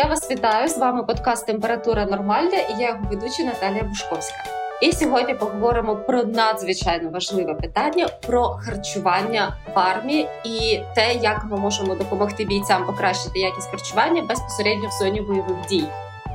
я 0.00 0.06
вас 0.06 0.30
вітаю. 0.30 0.68
З 0.68 0.78
вами 0.78 1.02
подкаст 1.02 1.46
Температура 1.46 2.04
Нормальна 2.04 2.56
і 2.56 2.80
я 2.80 2.88
його 2.88 3.00
ведуча 3.10 3.42
Наталія 3.42 3.82
Бушковська. 3.82 4.36
І 4.82 4.92
сьогодні 4.92 5.34
поговоримо 5.34 5.96
про 5.96 6.24
надзвичайно 6.24 7.10
важливе 7.10 7.54
питання 7.54 8.08
про 8.26 8.48
харчування 8.48 9.56
в 9.74 9.78
армії 9.78 10.28
і 10.44 10.80
те, 10.94 11.14
як 11.14 11.46
ми 11.50 11.56
можемо 11.56 11.94
допомогти 11.94 12.44
бійцям 12.44 12.86
покращити 12.86 13.38
якість 13.38 13.70
харчування 13.70 14.22
безпосередньо 14.22 14.88
в 14.88 15.02
зоні 15.02 15.20
бойових 15.20 15.66
дій. 15.68 15.84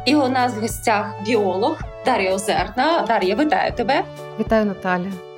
І 0.05 0.15
у 0.15 0.27
нас 0.27 0.53
в 0.55 0.61
гостях 0.61 1.05
біолог 1.25 1.77
Дар'я 2.05 2.33
Озерна. 2.33 3.05
Дар'я, 3.07 3.35
вітаю 3.35 3.73
тебе. 3.73 4.03
Вітаю 4.39 4.65
Наталя. 4.65 5.34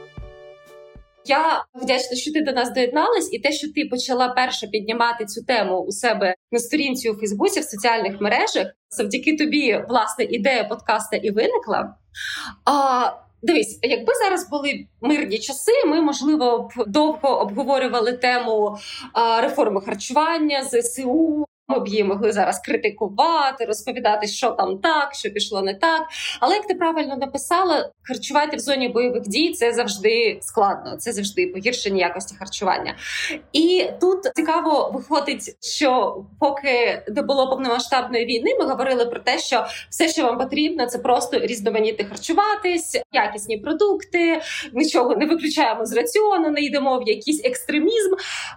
Я 1.27 1.65
вдячна, 1.73 2.17
що 2.17 2.33
ти 2.33 2.41
до 2.41 2.51
нас 2.51 2.73
доєдналась, 2.73 3.33
і 3.33 3.39
те, 3.39 3.51
що 3.51 3.67
ти 3.73 3.85
почала 3.91 4.29
перше 4.29 4.67
піднімати 4.67 5.25
цю 5.25 5.43
тему 5.43 5.79
у 5.79 5.91
себе 5.91 6.35
на 6.51 6.59
сторінці 6.59 7.09
у 7.09 7.15
Фейсбуці 7.15 7.59
в 7.59 7.63
соціальних 7.63 8.21
мережах, 8.21 8.67
завдяки 8.89 9.37
тобі, 9.37 9.83
власне, 9.89 10.23
ідея 10.23 10.63
подкаста 10.63 11.17
і 11.17 11.31
виникла. 11.31 11.95
А, 12.65 13.11
Дивись, 13.41 13.79
якби 13.81 14.13
зараз 14.23 14.49
були 14.49 14.85
мирні 15.01 15.39
часи, 15.39 15.71
ми 15.87 16.01
можливо 16.01 16.59
б 16.59 16.83
довго 16.87 17.41
обговорювали 17.41 18.13
тему 18.13 18.77
реформи 19.41 19.81
харчування, 19.81 20.63
зсу, 20.63 21.45
б 21.75 21.87
її 21.87 22.03
могли 22.03 22.31
зараз 22.31 22.59
критикувати, 22.59 23.65
розповідати, 23.65 24.27
що 24.27 24.51
там 24.51 24.77
так, 24.77 25.13
що 25.13 25.29
пішло 25.29 25.61
не 25.61 25.75
так. 25.75 26.01
Але 26.39 26.55
як 26.55 26.67
ти 26.67 26.73
правильно 26.73 27.17
написала, 27.17 27.91
харчувати 28.03 28.57
в 28.57 28.59
зоні 28.59 28.89
бойових 28.89 29.21
дій 29.21 29.53
це 29.53 29.73
завжди 29.73 30.37
складно, 30.41 30.95
це 30.97 31.13
завжди 31.13 31.47
погіршення 31.47 32.07
якості 32.07 32.35
харчування. 32.35 32.95
І 33.53 33.87
тут 34.01 34.19
цікаво 34.35 34.91
виходить, 34.93 35.55
що 35.61 36.17
поки 36.39 37.03
не 37.07 37.21
було 37.21 37.49
повномасштабної 37.49 38.25
війни, 38.25 38.55
ми 38.59 38.65
говорили 38.65 39.05
про 39.05 39.19
те, 39.19 39.39
що 39.39 39.65
все, 39.89 40.07
що 40.07 40.23
вам 40.23 40.37
потрібно, 40.37 40.85
це 40.85 40.97
просто 40.97 41.39
різноманітно 41.39 42.05
харчуватись, 42.09 43.01
якісні 43.11 43.57
продукти, 43.57 44.41
нічого 44.73 45.15
не 45.15 45.25
виключаємо 45.25 45.85
з 45.85 45.93
раціону, 45.93 46.49
не 46.49 46.61
йдемо 46.61 46.99
в 46.99 47.07
якийсь 47.07 47.45
екстремізм. 47.45 48.15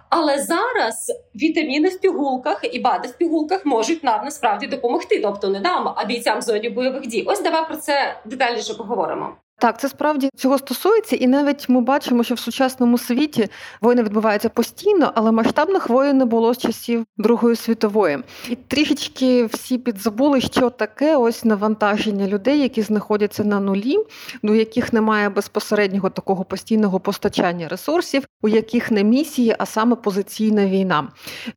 Але 0.09 0.39
зараз 0.39 1.11
вітаміни 1.35 1.89
в 1.89 1.99
пігулках 1.99 2.61
і 2.71 2.79
бад 2.79 3.00
в 3.07 3.17
пігулках 3.17 3.65
можуть 3.65 4.03
нам 4.03 4.25
насправді 4.25 4.67
допомогти, 4.67 5.19
тобто 5.19 5.49
не 5.49 5.59
нам, 5.59 5.93
а 5.95 6.05
бійцям 6.05 6.41
зоні 6.41 6.69
бойових 6.69 7.07
дій. 7.07 7.23
Ось 7.27 7.41
давай 7.41 7.67
про 7.67 7.75
це 7.75 8.19
детальніше 8.25 8.73
поговоримо. 8.73 9.35
Так, 9.61 9.79
це 9.79 9.89
справді 9.89 10.29
цього 10.35 10.57
стосується, 10.57 11.15
і 11.15 11.27
навіть 11.27 11.69
ми 11.69 11.81
бачимо, 11.81 12.23
що 12.23 12.35
в 12.35 12.39
сучасному 12.39 12.97
світі 12.97 13.47
воїни 13.81 14.03
відбуваються 14.03 14.49
постійно, 14.49 15.11
але 15.15 15.31
масштабних 15.31 15.89
воїн 15.89 16.17
не 16.17 16.25
було 16.25 16.53
з 16.53 16.57
часів 16.57 17.05
Другої 17.17 17.55
світової. 17.55 18.17
І 18.49 18.55
трішечки 18.55 19.45
всі 19.45 19.77
підзабули, 19.77 20.41
що 20.41 20.69
таке 20.69 21.15
ось 21.17 21.45
навантаження 21.45 22.27
людей, 22.27 22.59
які 22.59 22.81
знаходяться 22.81 23.43
на 23.43 23.59
нулі, 23.59 23.97
до 24.43 24.55
яких 24.55 24.93
немає 24.93 25.29
безпосереднього 25.29 26.09
такого 26.09 26.43
постійного 26.43 26.99
постачання 26.99 27.67
ресурсів, 27.67 28.27
у 28.41 28.47
яких 28.47 28.91
не 28.91 29.03
місії, 29.03 29.55
а 29.59 29.65
саме 29.65 29.95
позиційна 29.95 30.65
війна. 30.65 31.07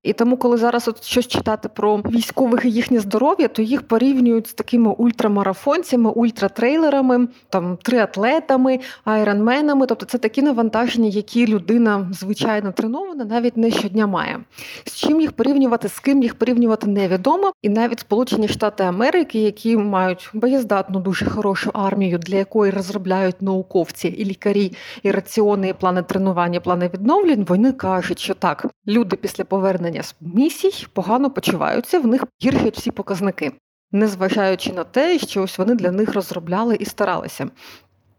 І 0.03 0.13
тому, 0.13 0.37
коли 0.37 0.57
зараз 0.57 0.89
от 0.89 1.05
щось 1.05 1.29
читати 1.29 1.69
про 1.69 1.97
військових 1.97 2.65
і 2.65 2.71
їхнє 2.71 3.01
здоров'я, 3.01 3.49
то 3.49 3.63
їх 3.63 3.83
порівнюють 3.83 4.47
з 4.47 4.55
такими 4.55 4.91
ультрамарафонцями, 4.91 6.11
ультратрейлерами, 6.11 7.29
там 7.49 7.79
триатлетами, 7.95 8.81
айронменами. 9.05 9.87
Тобто 9.87 10.07
це 10.07 10.19
такі 10.19 10.43
навантаження, 10.43 11.09
які 11.09 11.47
людина 11.47 12.09
звичайно 12.13 12.73
тренована, 12.73 13.25
навіть 13.25 13.57
не 13.57 13.71
щодня 13.71 14.07
має. 14.07 14.41
З 14.85 14.95
чим 14.95 15.21
їх 15.21 15.33
порівнювати, 15.33 15.89
з 15.89 16.01
ким 16.01 16.23
їх 16.23 16.35
порівнювати 16.35 16.87
невідомо, 16.87 17.53
і 17.63 17.69
навіть 17.69 18.01
Сполучені 18.01 18.49
Штати 18.49 18.85
Америки, 18.85 19.41
які 19.41 19.77
мають 19.77 20.31
боєздатну 20.33 21.01
дуже 21.01 21.27
хорошу 21.27 21.71
армію, 21.75 22.19
для 22.19 22.37
якої 22.37 22.73
розробляють 22.73 23.43
науковці 23.43 24.09
і 24.09 24.25
лікарі, 24.25 24.73
і 25.03 25.11
раціони, 25.11 25.69
і 25.69 25.73
плани 25.73 26.03
тренування, 26.03 26.61
плани 26.61 26.91
відновлень, 26.95 27.45
вони 27.49 27.73
кажуть, 27.73 28.19
що 28.19 28.35
так, 28.35 28.67
люди 28.87 29.17
після 29.17 29.45
повернення 29.45 30.03
з 30.03 30.15
місій 30.21 30.87
погано 30.93 31.31
почуваються, 31.31 31.99
в 31.99 32.07
них 32.07 32.25
гіршать 32.43 32.77
всі 32.77 32.91
показники. 32.91 33.53
Незважаючи 33.95 34.73
на 34.73 34.85
те, 34.85 35.19
що 35.19 35.43
ось 35.43 35.59
вони 35.59 35.75
для 35.75 35.91
них 35.91 36.15
розробляли 36.15 36.77
і 36.77 36.85
старалися. 36.85 37.49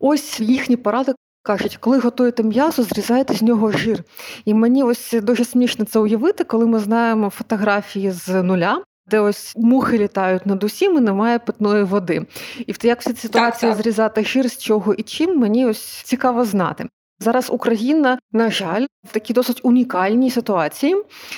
Ось 0.08 0.40
їхні 0.40 0.78
поради 0.78 1.14
кажуть, 1.44 1.78
коли 1.78 2.00
готуєте 2.00 2.44
м'ясо, 2.44 2.84
зрізайте 2.84 3.34
з 3.34 3.42
нього 3.42 3.72
жир. 3.72 4.04
І 4.46 4.54
мені 4.54 4.84
ось 4.84 5.16
дуже 5.22 5.46
смішно 5.46 5.86
це 5.86 6.00
уявити, 6.00 6.44
коли 6.44 6.66
ми 6.66 6.80
знаємо 6.80 7.30
фотографії 7.30 8.12
з 8.12 8.44
нуля. 8.44 8.84
Де 9.08 9.20
ось 9.20 9.54
мухи 9.56 9.98
літають 9.98 10.46
над 10.46 10.64
усім 10.64 10.98
і 10.98 11.00
немає 11.00 11.40
питної 11.40 11.84
води. 11.84 12.26
І 12.68 12.72
в 12.72 12.78
як 12.84 13.02
всі 13.02 13.14
ситуації 13.14 13.70
так, 13.70 13.78
так. 13.78 13.84
зрізати 13.84 14.24
жир 14.24 14.50
з 14.50 14.58
чого 14.58 14.94
і 14.94 15.04
чим, 15.04 15.40
мені 15.40 15.66
ось 15.66 15.82
цікаво 15.82 16.46
знати. 16.46 16.86
Зараз 17.20 17.50
Україна, 17.50 18.20
на 18.32 18.52
жаль, 18.52 18.86
в 19.08 19.14
такій 19.14 19.34
досить 19.34 19.60
унікальній 19.64 20.32
ситуації, 20.32 20.96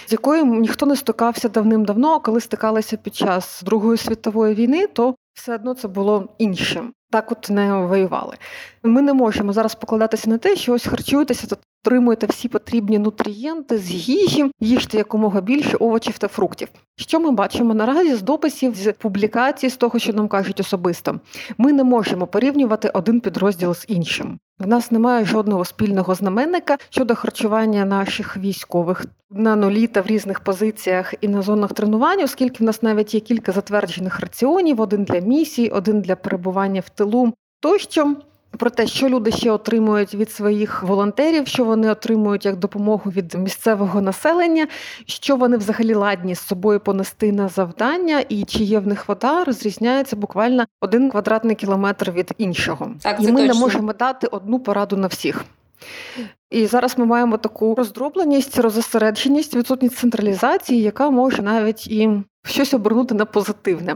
з 0.07 0.11
якою 0.11 0.45
ніхто 0.45 0.85
не 0.85 0.95
стикався 0.95 1.49
давним-давно, 1.49 2.13
а 2.13 2.19
коли 2.19 2.41
стикалися 2.41 2.97
під 2.97 3.15
час 3.15 3.63
Другої 3.65 3.97
світової 3.97 4.55
війни, 4.55 4.87
то 4.87 5.15
все 5.33 5.55
одно 5.55 5.73
це 5.73 5.87
було 5.87 6.29
іншим. 6.37 6.93
Так, 7.09 7.31
от 7.31 7.49
не 7.49 7.73
воювали. 7.73 8.37
Ми 8.83 9.01
не 9.01 9.13
можемо 9.13 9.53
зараз 9.53 9.75
покладатися 9.75 10.29
на 10.29 10.37
те, 10.37 10.55
що 10.55 10.73
ось 10.73 10.87
харчуєтеся, 10.87 11.47
то 11.47 11.57
отримуєте 11.85 12.27
всі 12.27 12.47
потрібні 12.47 12.99
нутрієнти 12.99 13.77
з 13.77 13.91
їжі, 13.91 14.51
їжте 14.59 14.97
якомога 14.97 15.41
більше 15.41 15.77
овочів 15.77 16.17
та 16.17 16.27
фруктів. 16.27 16.67
Що 16.95 17.19
ми 17.19 17.31
бачимо 17.31 17.73
наразі 17.73 18.15
з 18.15 18.21
дописів, 18.21 18.75
з 18.75 18.93
публікацій, 18.93 19.69
з 19.69 19.77
того, 19.77 19.99
що 19.99 20.13
нам 20.13 20.27
кажуть 20.27 20.59
особисто, 20.59 21.19
ми 21.57 21.73
не 21.73 21.83
можемо 21.83 22.27
порівнювати 22.27 22.89
один 22.89 23.19
підрозділ 23.21 23.73
з 23.73 23.85
іншим. 23.87 24.39
В 24.59 24.67
нас 24.67 24.91
немає 24.91 25.25
жодного 25.25 25.65
спільного 25.65 26.15
знаменника 26.15 26.77
щодо 26.89 27.15
харчування 27.15 27.85
наших 27.85 28.37
військових 28.37 29.05
на 29.31 29.55
нулі 29.55 29.87
та 29.87 30.01
в 30.01 30.05
різних 30.07 30.39
позиціях 30.39 31.13
і 31.21 31.27
на 31.27 31.41
зонах 31.41 31.73
тренувань, 31.73 32.23
оскільки 32.23 32.63
в 32.63 32.67
нас 32.67 32.83
навіть 32.83 33.13
є 33.13 33.19
кілька 33.19 33.51
затверджених 33.51 34.19
раціонів: 34.19 34.81
один 34.81 35.03
для 35.03 35.19
місій, 35.19 35.69
один 35.69 36.01
для 36.01 36.15
перебування 36.15 36.81
в 36.81 36.89
тилу 36.89 37.33
тощо 37.59 38.15
про 38.51 38.69
те, 38.69 38.87
що 38.87 39.09
люди 39.09 39.31
ще 39.31 39.51
отримують 39.51 40.15
від 40.15 40.31
своїх 40.31 40.83
волонтерів, 40.83 41.47
що 41.47 41.63
вони 41.63 41.91
отримують 41.91 42.45
як 42.45 42.55
допомогу 42.55 43.11
від 43.11 43.33
місцевого 43.33 44.01
населення, 44.01 44.67
що 45.05 45.35
вони 45.35 45.57
взагалі 45.57 45.93
ладні 45.93 46.35
з 46.35 46.39
собою 46.39 46.79
понести 46.79 47.31
на 47.31 47.47
завдання, 47.47 48.23
і 48.29 48.43
чи 48.43 48.63
є 48.63 48.79
в 48.79 48.87
них 48.87 49.07
вода, 49.07 49.43
розрізняється 49.43 50.15
буквально 50.15 50.65
один 50.81 51.09
квадратний 51.09 51.55
кілометр 51.55 52.11
від 52.11 52.31
іншого. 52.37 52.91
Так, 53.01 53.19
і 53.19 53.31
ми 53.31 53.41
точно. 53.41 53.53
не 53.53 53.59
можемо 53.59 53.93
дати 53.93 54.27
одну 54.27 54.59
пораду 54.59 54.97
на 54.97 55.07
всіх. 55.07 55.45
І 56.49 56.65
зараз 56.65 56.97
ми 56.97 57.05
маємо 57.05 57.37
таку 57.37 57.75
роздробленість, 57.75 58.59
розосередженість, 58.59 59.55
відсутність 59.55 59.97
централізації, 59.97 60.81
яка 60.81 61.09
може 61.09 61.41
навіть 61.41 61.87
і 61.87 62.09
щось 62.47 62.73
обернути 62.73 63.15
на 63.15 63.25
позитивне. 63.25 63.95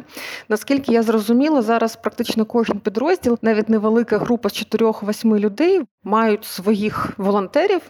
Наскільки 0.50 0.94
я 0.94 1.04
зрозуміла, 1.04 1.62
зараз 1.62 1.96
практично 1.96 2.46
кожен 2.46 2.80
підрозділ, 2.80 3.38
навіть 3.42 3.70
невелика 3.70 4.18
група 4.18 4.50
з 4.50 4.54
4-8 4.54 5.40
людей, 5.40 5.82
мають 6.04 6.46
своїх 6.46 7.14
волонтерів 7.18 7.82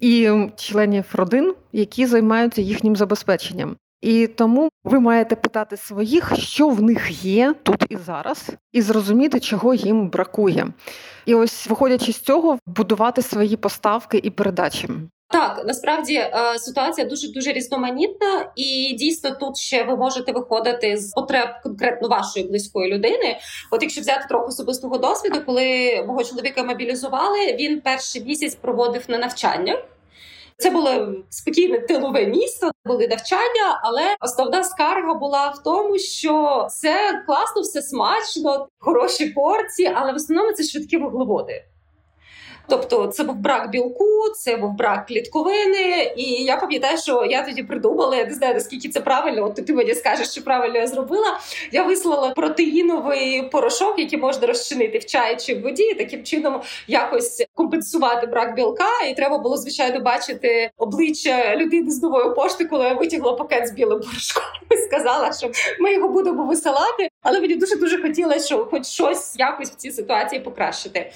і 0.00 0.30
членів 0.56 1.04
родин, 1.12 1.54
які 1.72 2.06
займаються 2.06 2.62
їхнім 2.62 2.96
забезпеченням. 2.96 3.76
І 4.04 4.26
тому 4.26 4.68
ви 4.84 5.00
маєте 5.00 5.36
питати 5.36 5.76
своїх, 5.76 6.32
що 6.36 6.68
в 6.68 6.82
них 6.82 7.24
є 7.24 7.54
тут 7.62 7.84
і 7.88 7.96
зараз, 7.96 8.50
і 8.72 8.82
зрозуміти, 8.82 9.40
чого 9.40 9.74
їм 9.74 10.08
бракує. 10.08 10.66
І 11.26 11.34
ось, 11.34 11.66
виходячи 11.66 12.12
з 12.12 12.20
цього, 12.20 12.58
будувати 12.66 13.22
свої 13.22 13.56
поставки 13.56 14.20
і 14.22 14.30
передачі. 14.30 14.88
Так, 15.28 15.62
насправді 15.66 16.14
е, 16.14 16.58
ситуація 16.58 17.06
дуже 17.06 17.28
дуже 17.28 17.52
різноманітна, 17.52 18.52
і 18.56 18.94
дійсно 18.98 19.30
тут 19.30 19.56
ще 19.56 19.84
ви 19.84 19.96
можете 19.96 20.32
виходити 20.32 20.96
з 20.96 21.12
потреб 21.12 21.48
конкретно 21.62 22.08
вашої 22.08 22.46
близької 22.46 22.94
людини. 22.94 23.38
От 23.70 23.82
якщо 23.82 24.00
взяти 24.00 24.26
трохи 24.28 24.46
особистого 24.46 24.98
досвіду, 24.98 25.40
коли 25.46 26.04
мого 26.06 26.24
чоловіка 26.24 26.64
мобілізували, 26.64 27.56
він 27.60 27.80
перший 27.80 28.24
місяць 28.24 28.54
проводив 28.54 29.04
на 29.08 29.18
навчаннях. 29.18 29.78
Це 30.56 30.70
було 30.70 31.14
спокійне 31.30 31.78
тилове 31.78 32.26
місто, 32.26 32.70
були 32.84 33.08
навчання, 33.08 33.80
але 33.82 34.02
основна 34.20 34.64
скарга 34.64 35.14
була 35.14 35.48
в 35.48 35.62
тому, 35.62 35.98
що 35.98 36.66
це 36.70 37.22
класно, 37.26 37.62
все 37.62 37.82
смачно, 37.82 38.68
хороші 38.78 39.26
порції, 39.26 39.92
але 39.94 40.12
в 40.12 40.16
основному 40.16 40.52
це 40.52 40.62
швидкі 40.62 40.96
вуглеводи. 40.96 41.64
Тобто, 42.68 43.06
це 43.06 43.24
був 43.24 43.36
брак 43.36 43.70
білку, 43.70 44.06
це 44.36 44.56
був 44.56 44.70
брак 44.72 45.06
клітковини. 45.06 46.12
І 46.16 46.24
я 46.24 46.56
пам'ятаю, 46.56 46.98
що 46.98 47.24
я 47.30 47.42
тоді 47.42 47.62
придумала, 47.62 48.16
я 48.16 48.24
не 48.24 48.34
знаю 48.34 48.54
наскільки 48.54 48.88
це 48.88 49.00
правильно. 49.00 49.44
От 49.44 49.66
ти 49.66 49.74
мені 49.74 49.94
скажеш, 49.94 50.30
що 50.30 50.42
правильно 50.42 50.78
я 50.78 50.86
зробила. 50.86 51.40
Я 51.72 51.82
вислала 51.82 52.30
протеїновий 52.30 53.42
порошок, 53.42 53.98
який 53.98 54.18
можна 54.18 54.46
розчинити 54.46 54.98
в 54.98 55.04
чаї 55.04 55.36
чи 55.36 55.54
в 55.54 55.62
воді, 55.62 55.82
і 55.82 55.94
таким 55.94 56.24
чином 56.24 56.60
якось 56.88 57.44
компенсувати 57.54 58.26
брак 58.26 58.54
білка. 58.54 58.88
І 59.10 59.14
треба 59.14 59.38
було 59.38 59.56
звичайно 59.56 60.00
бачити 60.00 60.70
обличчя 60.78 61.56
людини 61.56 61.90
з 61.90 62.02
нової 62.02 62.34
пошти, 62.34 62.64
коли 62.64 62.84
я 62.84 62.94
витягла 62.94 63.32
пакет 63.32 63.68
з 63.68 63.72
білим 63.72 64.00
порошком 64.00 64.44
і 64.70 64.76
сказала, 64.76 65.32
що 65.32 65.50
ми 65.80 65.92
його 65.92 66.08
будемо 66.08 66.44
висилати. 66.46 67.08
Але 67.22 67.40
мені 67.40 67.54
дуже 67.54 67.76
дуже 67.76 68.02
хотілося, 68.02 68.46
що 68.46 68.64
хоч 68.64 68.86
щось 68.86 69.34
якось 69.38 69.70
в 69.70 69.74
цій 69.74 69.90
ситуації 69.90 70.40
покращити. 70.40 71.12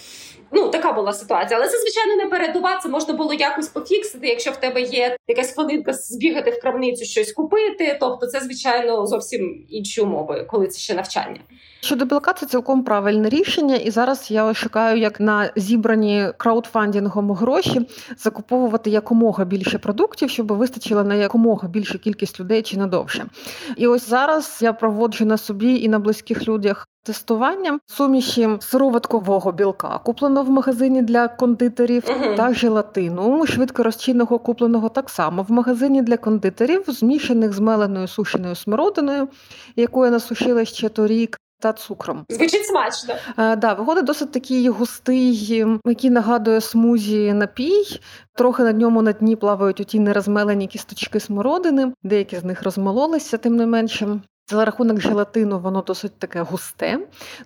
Ну, 0.52 0.68
така 0.68 0.92
була 0.92 1.12
ситуація, 1.12 1.60
але 1.60 1.68
це 1.68 1.78
звичайно 1.78 2.16
не 2.16 2.26
передува. 2.26 2.78
Це 2.82 2.88
можна 2.88 3.14
було 3.14 3.34
якось 3.34 3.68
пофіксити, 3.68 4.28
якщо 4.28 4.50
в 4.50 4.56
тебе 4.56 4.80
є 4.80 5.16
якась 5.28 5.52
хвилинка 5.52 5.92
збігати 5.92 6.50
в 6.50 6.60
крамницю, 6.60 7.04
щось 7.04 7.32
купити. 7.32 7.96
Тобто, 8.00 8.26
це 8.26 8.40
звичайно 8.40 9.06
зовсім 9.06 9.64
інші 9.68 10.00
умови, 10.00 10.46
коли 10.50 10.66
це 10.66 10.78
ще 10.78 10.94
навчання. 10.94 11.40
Щодо 11.80 12.04
білка, 12.04 12.32
це 12.32 12.46
цілком 12.46 12.84
правильне 12.84 13.28
рішення, 13.28 13.76
і 13.76 13.90
зараз 13.90 14.30
я 14.30 14.54
шукаю, 14.54 14.98
як 14.98 15.20
на 15.20 15.52
зібрані 15.56 16.28
краудфандингом 16.36 17.32
гроші 17.32 17.80
закуповувати 18.18 18.90
якомога 18.90 19.44
більше 19.44 19.78
продуктів, 19.78 20.30
щоб 20.30 20.52
вистачило 20.52 21.04
на 21.04 21.14
якомога 21.14 21.68
більшу 21.68 21.98
кількість 21.98 22.40
людей 22.40 22.62
чи 22.62 22.76
надовше. 22.76 23.26
І 23.76 23.86
ось 23.86 24.08
зараз 24.08 24.58
я 24.60 24.72
проводжу 24.72 25.24
на 25.24 25.36
собі 25.36 25.80
і 25.80 25.88
на 25.88 25.98
близьких 25.98 26.48
людях 26.48 26.88
тестування 27.08 27.78
суміші 27.86 28.48
сироваткового 28.60 29.52
білка, 29.52 29.98
купленого 29.98 30.46
в 30.46 30.50
магазині 30.50 31.02
для 31.02 31.28
кондитерів, 31.28 32.02
uh-huh. 32.02 32.36
та 32.36 32.54
желатину 32.54 33.46
швидкорозчинного 33.46 34.38
купленого 34.38 34.88
так 34.88 35.10
само 35.10 35.42
в 35.42 35.50
магазині 35.50 36.02
для 36.02 36.16
кондитерів, 36.16 36.84
змішаних 36.86 37.52
з 37.52 37.58
меленою 37.58 38.08
сушеною 38.08 38.54
смородиною, 38.54 39.28
яку 39.76 40.04
я 40.04 40.10
насушила 40.10 40.64
ще 40.64 40.88
торік. 40.88 41.38
Та 41.60 41.72
цукром 41.72 42.24
звучить 42.28 42.66
смачно. 42.66 43.14
Е, 43.38 43.56
да, 43.56 43.74
виходить 43.74 44.04
досить 44.04 44.32
такий 44.32 44.68
густий, 44.68 45.64
який 45.86 46.10
нагадує 46.10 46.60
смузі 46.60 47.32
напій. 47.32 48.00
Трохи 48.34 48.62
на 48.62 48.72
ньому 48.72 49.02
на 49.02 49.12
дні 49.12 49.36
плавають 49.36 49.80
оті 49.80 50.00
нерозмелені 50.00 50.66
кісточки 50.66 51.20
смородини. 51.20 51.92
Деякі 52.02 52.36
з 52.36 52.44
них 52.44 52.62
розмололися, 52.62 53.38
тим 53.38 53.56
не 53.56 53.66
менше. 53.66 54.20
За 54.50 54.64
рахунок 54.64 55.00
желатину 55.00 55.58
воно 55.58 55.82
досить 55.82 56.18
таке 56.18 56.42
густе. 56.42 56.98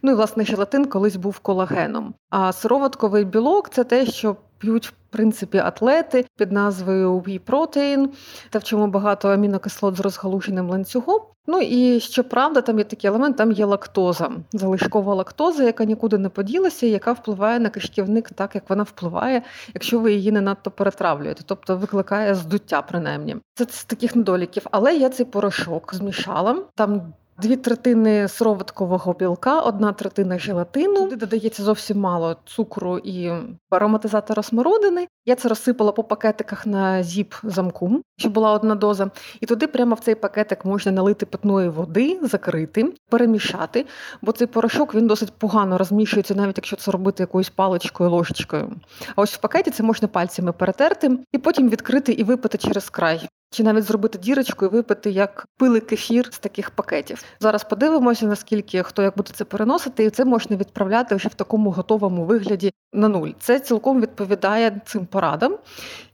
Ну 0.02 0.10
і 0.10 0.14
власне 0.14 0.44
желатин 0.44 0.84
колись 0.84 1.16
був 1.16 1.38
колагеном. 1.38 2.14
А 2.30 2.52
сироватковий 2.52 3.24
білок 3.24 3.70
це 3.70 3.84
те, 3.84 4.06
що 4.06 4.36
п'ють 4.58 4.92
принципі 5.12 5.58
атлети 5.58 6.26
під 6.36 6.52
назвою 6.52 7.14
Whey 7.14 7.40
Protein, 7.40 8.08
та 8.50 8.58
в 8.58 8.64
чому 8.64 8.86
багато 8.86 9.28
амінокислот 9.28 9.96
з 9.96 10.00
розгалуженим 10.00 10.70
ланцюгом. 10.70 11.20
Ну 11.46 11.60
і 11.60 12.00
щоправда, 12.00 12.60
там 12.60 12.78
є 12.78 12.84
такий 12.84 13.08
елемент, 13.08 13.36
там 13.36 13.52
є 13.52 13.64
лактоза, 13.64 14.30
залишкова 14.52 15.14
лактоза, 15.14 15.64
яка 15.64 15.84
нікуди 15.84 16.18
не 16.18 16.28
поділася, 16.28 16.86
яка 16.86 17.12
впливає 17.12 17.60
на 17.60 17.70
кишківник 17.70 18.30
так, 18.30 18.54
як 18.54 18.70
вона 18.70 18.82
впливає, 18.82 19.42
якщо 19.74 19.98
ви 19.98 20.12
її 20.12 20.32
не 20.32 20.40
надто 20.40 20.70
перетравлюєте, 20.70 21.42
тобто 21.46 21.76
викликає 21.76 22.34
здуття, 22.34 22.82
принаймні. 22.82 23.36
Це 23.54 23.66
з 23.70 23.84
таких 23.84 24.16
недоліків. 24.16 24.66
Але 24.70 24.96
я 24.96 25.08
цей 25.08 25.26
порошок 25.26 25.94
змішала. 25.94 26.58
Там 26.74 27.12
Дві 27.38 27.56
третини 27.56 28.28
сироваткового 28.28 29.12
білка, 29.12 29.60
одна 29.60 29.92
третина 29.92 30.38
желатину. 30.38 31.00
Туди 31.00 31.16
додається 31.16 31.62
зовсім 31.62 31.98
мало 32.00 32.36
цукру 32.44 32.98
і 32.98 33.32
ароматизатора 33.70 34.42
смородини. 34.42 35.08
Я 35.26 35.34
це 35.34 35.48
розсипала 35.48 35.92
по 35.92 36.04
пакетиках 36.04 36.66
на 36.66 37.02
зіп 37.02 37.34
замку, 37.42 38.02
щоб 38.18 38.32
була 38.32 38.52
одна 38.52 38.74
доза. 38.74 39.10
І 39.40 39.46
туди 39.46 39.66
прямо 39.66 39.94
в 39.94 40.00
цей 40.00 40.14
пакетик 40.14 40.64
можна 40.64 40.92
налити 40.92 41.26
питної 41.26 41.68
води, 41.68 42.20
закрити, 42.22 42.92
перемішати, 43.10 43.86
бо 44.22 44.32
цей 44.32 44.46
порошок 44.46 44.94
він 44.94 45.06
досить 45.06 45.32
погано 45.38 45.78
розмішується, 45.78 46.34
навіть 46.34 46.58
якщо 46.58 46.76
це 46.76 46.90
робити 46.90 47.22
якоюсь 47.22 47.50
паличкою, 47.50 48.10
ложечкою. 48.10 48.72
А 49.16 49.22
ось 49.22 49.34
в 49.34 49.40
пакеті 49.40 49.70
це 49.70 49.82
можна 49.82 50.08
пальцями 50.08 50.52
перетерти 50.52 51.18
і 51.32 51.38
потім 51.38 51.68
відкрити 51.68 52.12
і 52.12 52.24
випити 52.24 52.58
через 52.58 52.90
край. 52.90 53.28
Чи 53.52 53.62
навіть 53.62 53.84
зробити 53.84 54.18
дірочку 54.18 54.64
і 54.64 54.68
випити 54.68 55.10
як 55.10 55.46
пили 55.56 55.80
кефір 55.80 56.28
з 56.32 56.38
таких 56.38 56.70
пакетів. 56.70 57.24
Зараз 57.40 57.64
подивимося, 57.64 58.26
наскільки 58.26 58.82
хто 58.82 59.02
як 59.02 59.16
буде 59.16 59.30
це 59.34 59.44
переносити, 59.44 60.04
і 60.04 60.10
це 60.10 60.24
можна 60.24 60.56
відправляти 60.56 61.14
вже 61.14 61.28
в 61.28 61.34
такому 61.34 61.70
готовому 61.70 62.24
вигляді 62.24 62.72
на 62.92 63.08
нуль. 63.08 63.28
Це 63.40 63.60
цілком 63.60 64.00
відповідає 64.00 64.80
цим 64.86 65.06
порадам. 65.06 65.56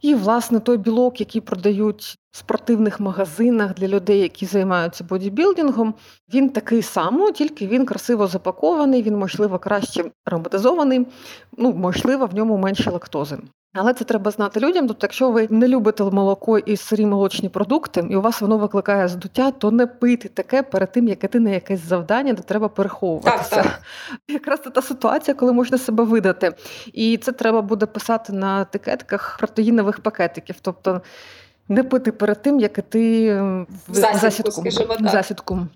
І, 0.01 0.15
власне, 0.15 0.61
той 0.61 0.77
білок, 0.77 1.21
який 1.21 1.41
продають 1.41 2.19
спортивних 2.31 3.01
магазинах 3.01 3.75
для 3.75 3.89
людей, 3.89 4.21
які 4.21 4.47
займаються 4.47 5.05
бодібілдингом, 5.05 5.95
він 6.35 6.51
такий 6.51 6.83
самий, 6.83 7.33
тільки 7.33 7.67
він 7.67 7.87
красиво 7.87 8.27
запакований, 8.27 9.03
він, 9.03 9.17
можливо, 9.17 9.59
краще 9.59 10.05
ароматизований, 10.25 11.07
ну, 11.57 11.73
можливо, 11.73 12.27
в 12.27 12.35
ньому 12.35 12.57
менше 12.57 12.91
лактози. 12.91 13.39
Але 13.75 13.95
це 13.95 14.05
треба 14.05 14.31
знати 14.31 14.61
людям. 14.61 14.89
Тобто, 14.89 15.05
якщо 15.05 15.31
ви 15.31 15.47
не 15.51 15.69
любите 15.69 16.05
молоко 16.05 16.59
і 16.59 16.77
сирі 16.77 17.07
молочні 17.07 17.49
продукти, 17.49 18.07
і 18.11 18.17
у 18.17 18.21
вас 18.21 18.41
воно 18.41 18.59
викликає 18.59 19.09
здуття, 19.09 19.51
то 19.51 19.71
не 19.71 19.87
пийте 19.87 20.29
таке 20.29 20.63
перед 20.63 20.93
тим, 20.93 21.09
як 21.09 21.25
іти 21.25 21.41
на 21.41 21.51
якесь 21.51 21.81
завдання, 21.81 22.33
де 22.33 22.43
треба 22.43 22.69
переховуватися. 22.69 23.57
Так, 23.57 23.65
так. 23.65 23.83
Якраз 24.29 24.61
це 24.65 24.71
та 24.71 24.83
ситуація, 24.83 25.35
коли 25.35 25.53
можна 25.53 25.79
себе 25.79 26.05
видати. 26.05 26.53
І 26.93 27.17
це 27.17 27.33
треба 27.33 27.63
буде 27.63 27.87
писати 27.87 28.33
на 28.33 28.63
етикетках 28.63 29.37
протеїнових 29.39 30.01
пакетиків. 30.01 30.57
Тобто 30.63 31.01
не 31.69 31.83
пити 31.83 32.13
перед 32.13 32.43
тим, 32.43 32.61
як 32.61 32.79
іти 32.79 33.35
в 33.89 33.95
засідку. 33.95 34.63
засідку. 35.09 35.67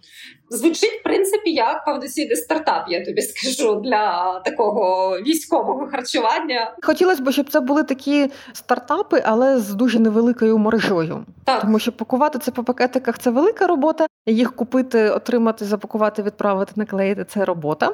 Звучить 0.52 1.00
в 1.00 1.02
принципі 1.02 1.52
як 1.52 1.84
повноцінний 1.84 2.36
стартап. 2.36 2.84
Я 2.88 3.04
тобі 3.04 3.22
скажу 3.22 3.74
для 3.74 4.40
такого 4.44 5.10
військового 5.20 5.88
харчування. 5.90 6.74
Хотілося 6.82 7.22
б, 7.22 7.32
щоб 7.32 7.50
це 7.50 7.60
були 7.60 7.82
такі 7.82 8.30
стартапи, 8.52 9.22
але 9.26 9.58
з 9.58 9.74
дуже 9.74 9.98
невеликою 9.98 10.58
маржою. 10.58 11.24
Так. 11.44 11.60
Тому 11.60 11.78
що 11.78 11.92
пакувати 11.92 12.38
це 12.38 12.50
по 12.50 12.64
пакетиках 12.64 13.18
це 13.18 13.30
велика 13.30 13.66
робота. 13.66 14.06
Їх 14.26 14.56
купити, 14.56 15.10
отримати, 15.10 15.64
запакувати, 15.64 16.22
відправити, 16.22 16.72
наклеїти 16.76 17.24
це 17.24 17.44
робота. 17.44 17.90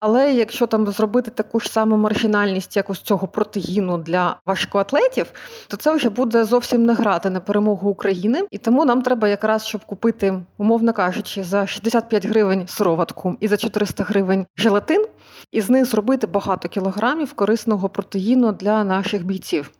Але 0.00 0.32
якщо 0.32 0.66
там 0.66 0.86
зробити 0.86 1.30
таку 1.30 1.60
ж 1.60 1.72
саму 1.72 1.96
маржинальність 1.96 2.76
якось 2.76 3.00
цього 3.00 3.26
протеїну 3.26 3.98
для 3.98 4.36
важкоатлетів, 4.46 5.26
то 5.68 5.76
це 5.76 5.92
вже 5.92 6.10
буде 6.10 6.44
зовсім 6.44 6.82
не 6.82 6.94
грати 6.94 7.30
на 7.30 7.40
перемогу 7.40 7.90
України. 7.90 8.42
І 8.50 8.58
тому 8.58 8.84
нам 8.84 9.02
треба 9.02 9.28
якраз 9.28 9.66
щоб 9.66 9.84
купити, 9.84 10.34
умовно 10.58 10.92
кажучи, 10.92 11.42
за 11.42 11.66
60 11.66 11.89
65 11.90 12.26
гривень 12.26 12.66
сироватку 12.68 13.36
і 13.40 13.48
за 13.48 13.56
400 13.56 14.04
гривень 14.04 14.46
желатин, 14.56 15.06
і 15.52 15.60
з 15.60 15.70
них 15.70 15.84
зробити 15.84 16.26
багато 16.26 16.68
кілограмів 16.68 17.32
корисного 17.32 17.88
протеїну 17.88 18.52
для 18.52 18.84
наших 18.84 19.24
бійців. 19.24 19.70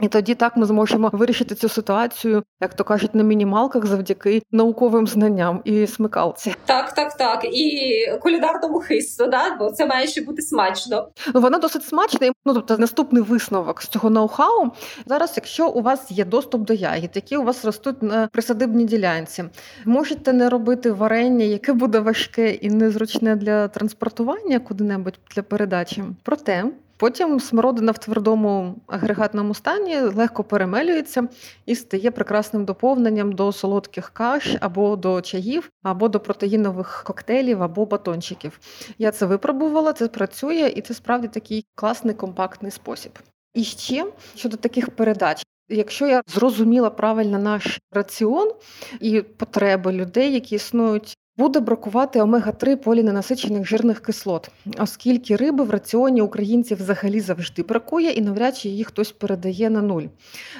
І 0.00 0.08
тоді 0.08 0.34
так 0.34 0.56
ми 0.56 0.66
зможемо 0.66 1.10
вирішити 1.12 1.54
цю 1.54 1.68
ситуацію, 1.68 2.42
як 2.60 2.74
то 2.74 2.84
кажуть, 2.84 3.14
на 3.14 3.22
мінімалках 3.22 3.86
завдяки 3.86 4.42
науковим 4.52 5.06
знанням 5.06 5.60
і 5.64 5.86
смикалці. 5.86 6.54
Так, 6.64 6.94
так, 6.94 7.16
так, 7.16 7.44
і 7.44 7.92
кулінарному 8.22 8.80
хисту, 8.80 9.26
да? 9.26 9.56
бо 9.58 9.70
це 9.70 9.86
має 9.86 10.06
ще 10.06 10.22
бути 10.22 10.42
смачно. 10.42 11.08
Ну 11.34 11.40
воно 11.40 11.58
досить 11.58 11.84
смачне. 11.84 12.32
Ну 12.44 12.54
тобто, 12.54 12.78
наступний 12.78 13.22
висновок 13.22 13.82
з 13.82 13.88
цього 13.88 14.10
ноу-хау. 14.10 14.70
Зараз, 15.06 15.32
якщо 15.36 15.68
у 15.68 15.82
вас 15.82 16.10
є 16.10 16.24
доступ 16.24 16.62
до 16.62 16.74
ягід, 16.74 17.10
які 17.14 17.36
у 17.36 17.42
вас 17.42 17.64
ростуть 17.64 18.02
на 18.02 18.26
присадибній 18.26 18.84
ділянці, 18.84 19.44
можете 19.84 20.32
не 20.32 20.48
робити 20.48 20.92
варення, 20.92 21.44
яке 21.44 21.72
буде 21.72 21.98
важке 21.98 22.50
і 22.50 22.70
незручне 22.70 23.36
для 23.36 23.68
транспортування 23.68 24.58
куди-небудь 24.58 25.18
для 25.34 25.42
передачі. 25.42 26.04
Проте 26.22 26.64
Потім 26.96 27.40
смородина 27.40 27.92
в 27.92 27.98
твердому 27.98 28.74
агрегатному 28.86 29.54
стані 29.54 30.00
легко 30.00 30.44
перемелюється 30.44 31.28
і 31.66 31.74
стає 31.74 32.10
прекрасним 32.10 32.64
доповненням 32.64 33.32
до 33.32 33.52
солодких 33.52 34.10
каш 34.10 34.56
або 34.60 34.96
до 34.96 35.20
чаїв, 35.20 35.70
або 35.82 36.08
до 36.08 36.20
протеїнових 36.20 37.04
коктейлів 37.06 37.62
або 37.62 37.86
батончиків. 37.86 38.60
Я 38.98 39.10
це 39.10 39.26
випробувала, 39.26 39.92
це 39.92 40.08
працює, 40.08 40.72
і 40.76 40.80
це 40.80 40.94
справді 40.94 41.28
такий 41.28 41.66
класний 41.74 42.14
компактний 42.14 42.70
спосіб. 42.70 43.18
І 43.54 43.64
ще 43.64 44.06
щодо 44.34 44.56
таких 44.56 44.90
передач. 44.90 45.42
Якщо 45.68 46.06
я 46.06 46.22
зрозуміла 46.26 46.90
правильно 46.90 47.38
наш 47.38 47.80
раціон 47.92 48.52
і 49.00 49.20
потреби 49.20 49.92
людей, 49.92 50.34
які 50.34 50.54
існують 50.54 51.16
буде 51.36 51.60
бракувати 51.60 52.20
омега-3 52.20 52.76
поліненасичених 52.76 53.68
жирних 53.68 54.00
кислот, 54.00 54.50
оскільки 54.78 55.36
риби 55.36 55.64
в 55.64 55.70
раціоні 55.70 56.22
українців 56.22 56.78
взагалі 56.78 57.20
завжди 57.20 57.62
бракує 57.62 58.10
і 58.10 58.20
навряд 58.20 58.56
чи 58.56 58.68
її 58.68 58.84
хтось 58.84 59.12
передає 59.12 59.70
на 59.70 59.82
нуль. 59.82 60.02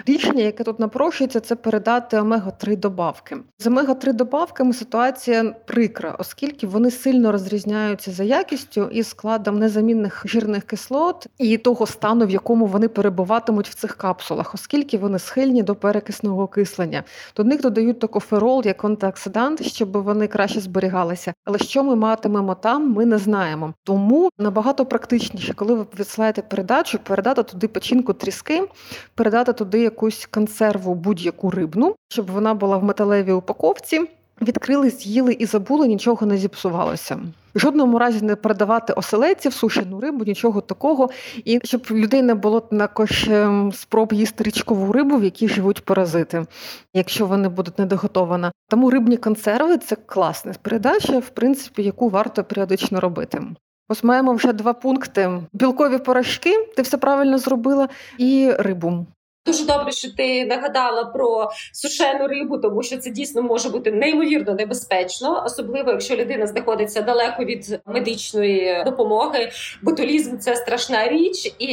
Рішення, 0.06 0.42
яке 0.42 0.64
тут 0.64 0.80
напрошується, 0.80 1.40
це 1.40 1.56
передати 1.56 2.16
омега-3 2.16 2.76
добавки. 2.78 3.36
З 3.58 3.66
омега-3 3.66 4.12
добавками 4.12 4.72
ситуація 4.72 5.44
прикра, 5.44 6.16
оскільки 6.18 6.66
вони 6.66 6.90
сильно 6.90 7.32
розрізняються 7.32 8.10
за 8.10 8.24
якістю 8.24 8.88
і 8.92 9.02
складом 9.02 9.58
незамінних 9.58 10.22
жирних 10.26 10.64
кислот 10.64 11.26
і 11.38 11.58
того 11.58 11.86
стану, 11.86 12.26
в 12.26 12.30
якому 12.30 12.66
вони 12.66 12.88
перебуватимуть 12.88 13.68
в 13.68 13.74
цих 13.74 13.96
капсулах, 13.96 14.54
оскільки 14.54 14.98
вони 14.98 15.18
схильні 15.18 15.62
до 15.62 15.74
перекисного 15.74 16.42
окислення. 16.42 17.04
До 17.36 17.44
них 17.44 17.60
додають 17.60 18.00
токоферол 18.00 18.62
як 18.64 18.84
антиоксидант, 18.84 19.66
щоб 19.66 20.02
вони 20.02 20.26
краще 20.26 20.63
зберігалися. 20.64 21.34
Але 21.44 21.58
що 21.58 21.84
ми 21.84 21.96
матимемо 21.96 22.54
там, 22.54 22.92
ми 22.92 23.06
не 23.06 23.18
знаємо. 23.18 23.74
Тому 23.84 24.30
набагато 24.38 24.86
практичніше, 24.86 25.54
коли 25.54 25.74
ви 25.74 25.86
відсилаєте 25.98 26.42
передачу, 26.42 26.98
передати 26.98 27.42
туди 27.42 27.68
печінку 27.68 28.12
тріски, 28.12 28.68
передати 29.14 29.52
туди 29.52 29.80
якусь 29.80 30.26
консерву, 30.26 30.94
будь-яку 30.94 31.50
рибну, 31.50 31.94
щоб 32.08 32.30
вона 32.30 32.54
була 32.54 32.76
в 32.76 32.84
металевій 32.84 33.32
упаковці. 33.32 34.08
Відкрили, 34.42 34.90
з'їли 34.90 35.32
і 35.32 35.46
забули, 35.46 35.88
нічого 35.88 36.26
не 36.26 36.36
зіпсувалося. 36.36 37.18
В 37.54 37.58
жодному 37.58 37.98
разі 37.98 38.24
не 38.24 38.36
передавати 38.36 38.92
оселедців, 38.92 39.52
сушену 39.52 40.00
рибу, 40.00 40.24
нічого 40.24 40.60
такого. 40.60 41.10
І 41.44 41.60
щоб 41.64 41.86
людей 41.90 42.22
не 42.22 42.34
було 42.34 42.60
також 42.60 43.28
ем, 43.28 43.72
спроб 43.72 44.12
їсти 44.12 44.44
річкову 44.44 44.92
рибу, 44.92 45.16
в 45.16 45.24
якій 45.24 45.48
живуть 45.48 45.84
паразити, 45.84 46.46
якщо 46.94 47.26
вони 47.26 47.48
будуть 47.48 47.78
недоготована. 47.78 48.52
Тому 48.68 48.90
рибні 48.90 49.16
консерви 49.16 49.78
це 49.78 49.96
класна 49.96 50.54
передача, 50.62 51.18
в 51.18 51.28
принципі, 51.28 51.82
яку 51.82 52.08
варто 52.08 52.44
періодично 52.44 53.00
робити. 53.00 53.42
Ось 53.88 54.04
маємо 54.04 54.34
вже 54.34 54.52
два 54.52 54.72
пункти: 54.72 55.40
білкові 55.52 55.98
порошки, 55.98 56.68
ти 56.76 56.82
все 56.82 56.96
правильно 56.96 57.38
зробила, 57.38 57.88
і 58.18 58.52
рибу. 58.58 59.06
Дуже 59.46 59.64
добре, 59.64 59.92
що 59.92 60.12
ти 60.12 60.44
нагадала 60.44 61.04
про 61.04 61.50
сушену 61.72 62.26
рибу, 62.28 62.58
тому 62.58 62.82
що 62.82 62.96
це 62.96 63.10
дійсно 63.10 63.42
може 63.42 63.68
бути 63.68 63.92
неймовірно 63.92 64.54
небезпечно, 64.54 65.42
особливо 65.46 65.90
якщо 65.90 66.16
людина 66.16 66.46
знаходиться 66.46 67.02
далеко 67.02 67.44
від 67.44 67.80
медичної 67.86 68.84
допомоги. 68.84 69.50
Ботулізм 69.82 70.38
це 70.38 70.56
страшна 70.56 71.08
річ, 71.08 71.54
і 71.58 71.70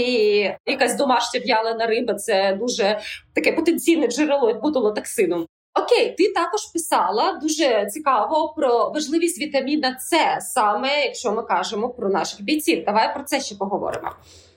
якась 0.65 0.95
домашня 0.95 1.39
в'ялена 1.39 1.85
риба 1.85 2.13
це 2.13 2.57
дуже 2.59 2.99
таке 3.33 3.51
потенційне 3.51 4.07
джерело 4.07 4.53
ботулотоксину. 4.53 5.47
Окей, 5.79 6.15
ти 6.17 6.33
також 6.33 6.65
писала 6.73 7.39
дуже 7.41 7.85
цікаво 7.85 8.53
про 8.57 8.89
важливість 8.89 9.41
вітаміна 9.41 9.97
С, 9.99 10.37
саме 10.39 11.03
якщо 11.05 11.31
ми 11.31 11.43
кажемо 11.43 11.89
про 11.89 12.09
наших 12.09 12.41
бійців. 12.41 12.83
Давай 12.85 13.13
про 13.13 13.23
це 13.23 13.41
ще 13.41 13.55
поговоримо 13.55 14.11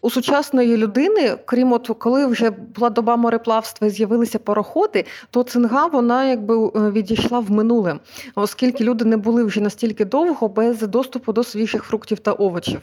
у 0.05 0.11
сучасної 0.11 0.77
людини, 0.77 1.37
крім 1.45 1.73
от 1.73 1.91
коли 1.99 2.27
вже 2.27 2.51
була 2.51 2.91
доба 2.91 3.17
мореплавства 3.17 3.87
і 3.87 3.91
з'явилися 3.91 4.39
пароходи, 4.39 5.05
то 5.31 5.43
цинга 5.43 5.87
вона 5.87 6.25
якби 6.25 6.55
е, 6.55 6.91
відійшла 6.91 7.39
в 7.39 7.51
минуле, 7.51 7.99
оскільки 8.35 8.85
люди 8.85 9.05
не 9.05 9.17
були 9.17 9.45
вже 9.45 9.61
настільки 9.61 10.05
довго 10.05 10.49
без 10.49 10.81
доступу 10.81 11.33
до 11.33 11.45
свіжих 11.45 11.83
фруктів 11.83 12.19
та 12.19 12.33
овочів. 12.33 12.81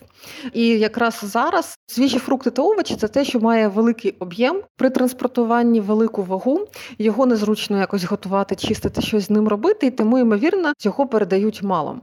І 0.53 0.67
якраз 0.67 1.19
зараз 1.23 1.75
свіжі 1.87 2.17
фрукти 2.17 2.49
та 2.49 2.61
овочі 2.61 2.95
це 2.95 3.07
те, 3.07 3.25
що 3.25 3.39
має 3.39 3.67
великий 3.67 4.15
об'єм 4.19 4.61
при 4.75 4.89
транспортуванні 4.89 5.79
велику 5.79 6.23
вагу. 6.23 6.67
Його 6.97 7.25
незручно 7.25 7.79
якось 7.79 8.03
готувати, 8.03 8.55
чистити 8.55 9.01
щось 9.01 9.23
з 9.23 9.29
ним 9.29 9.47
робити, 9.47 9.87
і 9.87 9.91
тому 9.91 10.17
ймовірно 10.17 10.73
цього 10.77 11.07
передають 11.07 11.63
мало. 11.63 11.97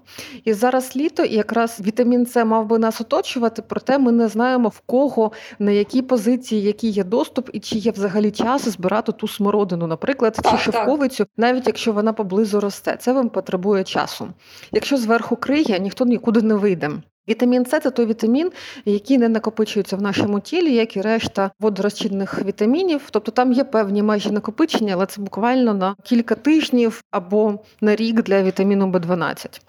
І 0.44 0.52
зараз 0.52 0.96
літо, 0.96 1.24
і 1.24 1.34
якраз 1.34 1.80
вітамін 1.86 2.26
С 2.26 2.44
мав 2.44 2.66
би 2.66 2.78
нас 2.78 3.00
оточувати, 3.00 3.62
проте 3.68 3.98
ми 3.98 4.12
не 4.12 4.28
знаємо 4.28 4.68
в 4.68 4.80
кого 4.86 5.07
кого, 5.08 5.32
на 5.58 5.70
якій 5.70 6.02
позиції, 6.02 6.62
який 6.62 6.90
є 6.90 7.04
доступ, 7.04 7.50
і 7.52 7.60
чи 7.60 7.78
є 7.78 7.90
взагалі 7.90 8.30
час 8.30 8.68
збирати 8.68 9.12
ту 9.12 9.28
смородину, 9.28 9.86
наприклад, 9.86 10.38
чи 10.50 10.58
шовковицю, 10.58 11.26
навіть 11.36 11.66
якщо 11.66 11.92
вона 11.92 12.12
поблизу 12.12 12.60
росте, 12.60 12.96
це 13.00 13.12
вам 13.12 13.28
потребує 13.28 13.84
часу. 13.84 14.28
Якщо 14.72 14.96
зверху 14.96 15.36
криє, 15.36 15.78
ніхто 15.78 16.04
нікуди 16.04 16.42
не 16.42 16.54
вийде. 16.54 16.90
Вітамін 17.28 17.66
С 17.66 17.80
це 17.80 17.90
той 17.90 18.06
вітамін, 18.06 18.52
який 18.84 19.18
не 19.18 19.28
накопичується 19.28 19.96
в 19.96 20.02
нашому 20.02 20.40
тілі, 20.40 20.74
як 20.74 20.96
і 20.96 21.00
решта 21.00 21.50
водорозчинних 21.60 22.44
вітамінів. 22.44 23.08
Тобто 23.10 23.32
там 23.32 23.52
є 23.52 23.64
певні 23.64 24.02
межі 24.02 24.30
накопичення, 24.30 24.94
але 24.94 25.06
це 25.06 25.20
буквально 25.20 25.74
на 25.74 25.96
кілька 26.04 26.34
тижнів 26.34 27.02
або 27.10 27.58
на 27.80 27.96
рік 27.96 28.22
для 28.22 28.42
вітаміну 28.42 28.86
В12. 28.86 29.60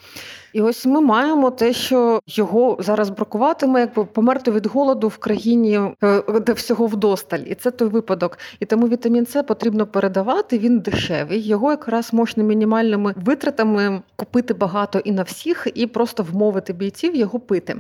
І 0.53 0.61
ось 0.61 0.85
ми 0.85 1.01
маємо 1.01 1.51
те, 1.51 1.73
що 1.73 2.19
його 2.27 2.77
зараз 2.79 3.09
бракуватиме, 3.09 3.79
якби 3.79 4.05
померти 4.05 4.51
від 4.51 4.65
голоду 4.65 5.07
в 5.07 5.17
країні, 5.17 5.79
е, 6.03 6.23
де 6.45 6.53
всього 6.53 6.87
вдосталь, 6.87 7.39
і 7.39 7.55
це 7.55 7.71
той 7.71 7.87
випадок. 7.87 8.37
І 8.59 8.65
тому 8.65 8.87
вітамін 8.87 9.25
С 9.25 9.43
потрібно 9.43 9.87
передавати. 9.87 10.59
Він 10.59 10.79
дешевий. 10.79 11.47
Його 11.47 11.71
якраз 11.71 12.13
можна 12.13 12.43
мінімальними 12.43 13.13
витратами 13.17 14.01
купити 14.15 14.53
багато 14.53 14.99
і 14.99 15.11
на 15.11 15.23
всіх, 15.23 15.67
і 15.73 15.87
просто 15.87 16.23
вмовити 16.23 16.73
бійців 16.73 17.15
його 17.15 17.39
пити. 17.39 17.75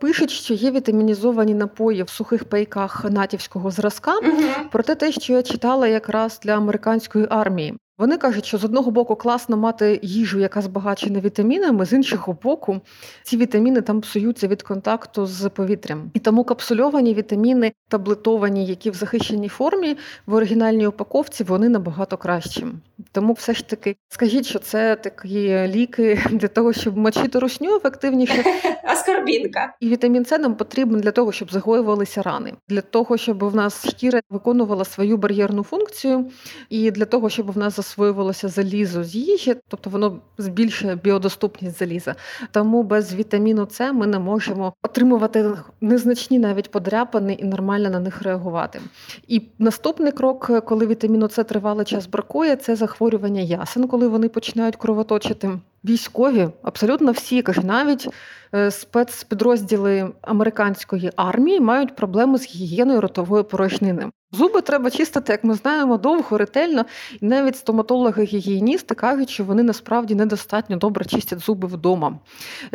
Пишуть, 0.00 0.30
що 0.30 0.54
є 0.54 0.70
вітамінізовані 0.70 1.54
напої 1.54 2.02
в 2.02 2.08
сухих 2.08 2.44
пайках 2.44 3.04
натівського 3.10 3.70
зразка. 3.70 4.18
Угу. 4.18 4.42
Проте 4.72 4.94
те, 4.94 5.12
що 5.12 5.32
я 5.32 5.42
читала 5.42 5.88
якраз 5.88 6.40
для 6.42 6.52
американської 6.52 7.26
армії. 7.30 7.74
Вони 7.98 8.16
кажуть, 8.16 8.44
що 8.44 8.58
з 8.58 8.64
одного 8.64 8.90
боку 8.90 9.16
класно 9.16 9.56
мати 9.56 10.00
їжу, 10.02 10.38
яка 10.38 10.62
збагачена 10.62 11.20
вітамінами, 11.20 11.86
з 11.86 11.92
іншого 11.92 12.38
боку, 12.42 12.80
ці 13.22 13.36
вітаміни 13.36 13.80
там 13.80 14.00
псуються 14.00 14.48
від 14.48 14.62
контакту 14.62 15.26
з 15.26 15.48
повітрям. 15.48 16.10
І 16.14 16.18
тому 16.18 16.44
капсульовані 16.44 17.14
вітаміни, 17.14 17.72
таблетовані, 17.88 18.66
які 18.66 18.90
в 18.90 18.94
захищеній 18.94 19.48
формі 19.48 19.96
в 20.26 20.34
оригінальній 20.34 20.86
упаковці, 20.86 21.44
вони 21.44 21.68
набагато 21.68 22.16
кращі. 22.16 22.66
Тому 23.12 23.32
все 23.32 23.54
ж 23.54 23.68
таки 23.68 23.96
скажіть, 24.08 24.46
що 24.46 24.58
це 24.58 24.96
такі 24.96 25.66
ліки 25.66 26.20
для 26.30 26.48
того, 26.48 26.72
щоб 26.72 26.96
мочити 26.96 27.38
русню 27.38 27.76
ефективніше. 27.76 28.44
Аскорбінка. 28.84 29.74
І 29.80 29.88
вітамін 29.88 30.24
С 30.24 30.38
нам 30.38 30.54
потрібен 30.54 31.00
для 31.00 31.10
того, 31.10 31.32
щоб 31.32 31.52
загоювалися 31.52 32.22
рани, 32.22 32.52
для 32.68 32.80
того, 32.80 33.16
щоб 33.16 33.44
в 33.44 33.54
нас 33.54 33.88
шкіра 33.90 34.20
виконувала 34.30 34.84
свою 34.84 35.16
бар'єрну 35.16 35.62
функцію, 35.62 36.30
і 36.68 36.90
для 36.90 37.04
того, 37.04 37.30
щоб 37.30 37.52
в 37.52 37.58
нас 37.58 37.78
засвоювалося 37.84 38.48
залізо 38.48 39.04
з 39.04 39.14
їжі, 39.14 39.56
тобто 39.68 39.90
воно 39.90 40.20
збільшує 40.38 40.96
біодоступність 40.96 41.78
заліза. 41.78 42.14
Тому 42.50 42.82
без 42.82 43.14
вітаміну 43.14 43.68
С 43.70 43.92
ми 43.92 44.06
не 44.06 44.18
можемо 44.18 44.74
отримувати 44.82 45.50
незначні 45.80 46.38
навіть 46.38 46.70
подряпини 46.70 47.32
і 47.32 47.44
нормально 47.44 47.90
на 47.90 48.00
них 48.00 48.22
реагувати. 48.22 48.80
І 49.28 49.42
наступний 49.58 50.12
крок, 50.12 50.64
коли 50.64 50.86
вітаміну 50.86 51.28
С 51.28 51.44
тривалий 51.44 51.86
час 51.86 52.06
бракує, 52.06 52.56
це 52.56 52.76
захворювання 52.76 53.40
ясен, 53.40 53.88
коли 53.88 54.08
вони 54.08 54.28
починають 54.28 54.76
кровоточити. 54.76 55.50
Військові 55.84 56.48
абсолютно 56.62 57.12
всі 57.12 57.42
каже, 57.42 57.60
навіть 57.64 58.08
е, 58.54 58.70
спецпідрозділи 58.70 60.12
американської 60.22 61.10
армії 61.16 61.60
мають 61.60 61.96
проблеми 61.96 62.38
з 62.38 62.46
гігієною 62.46 63.00
ротової 63.00 63.44
порожнини. 63.44 64.10
Зуби 64.34 64.60
треба 64.60 64.90
чистити, 64.90 65.32
як 65.32 65.44
ми 65.44 65.54
знаємо, 65.54 65.96
довго, 65.96 66.38
ретельно, 66.38 66.84
і 67.20 67.26
навіть 67.26 67.56
стоматологи-гігієністи 67.56 68.94
кажуть, 68.94 69.30
що 69.30 69.44
вони 69.44 69.62
насправді 69.62 70.14
недостатньо 70.14 70.76
добре 70.76 71.04
чистять 71.04 71.38
зуби 71.38 71.68
вдома. 71.68 72.18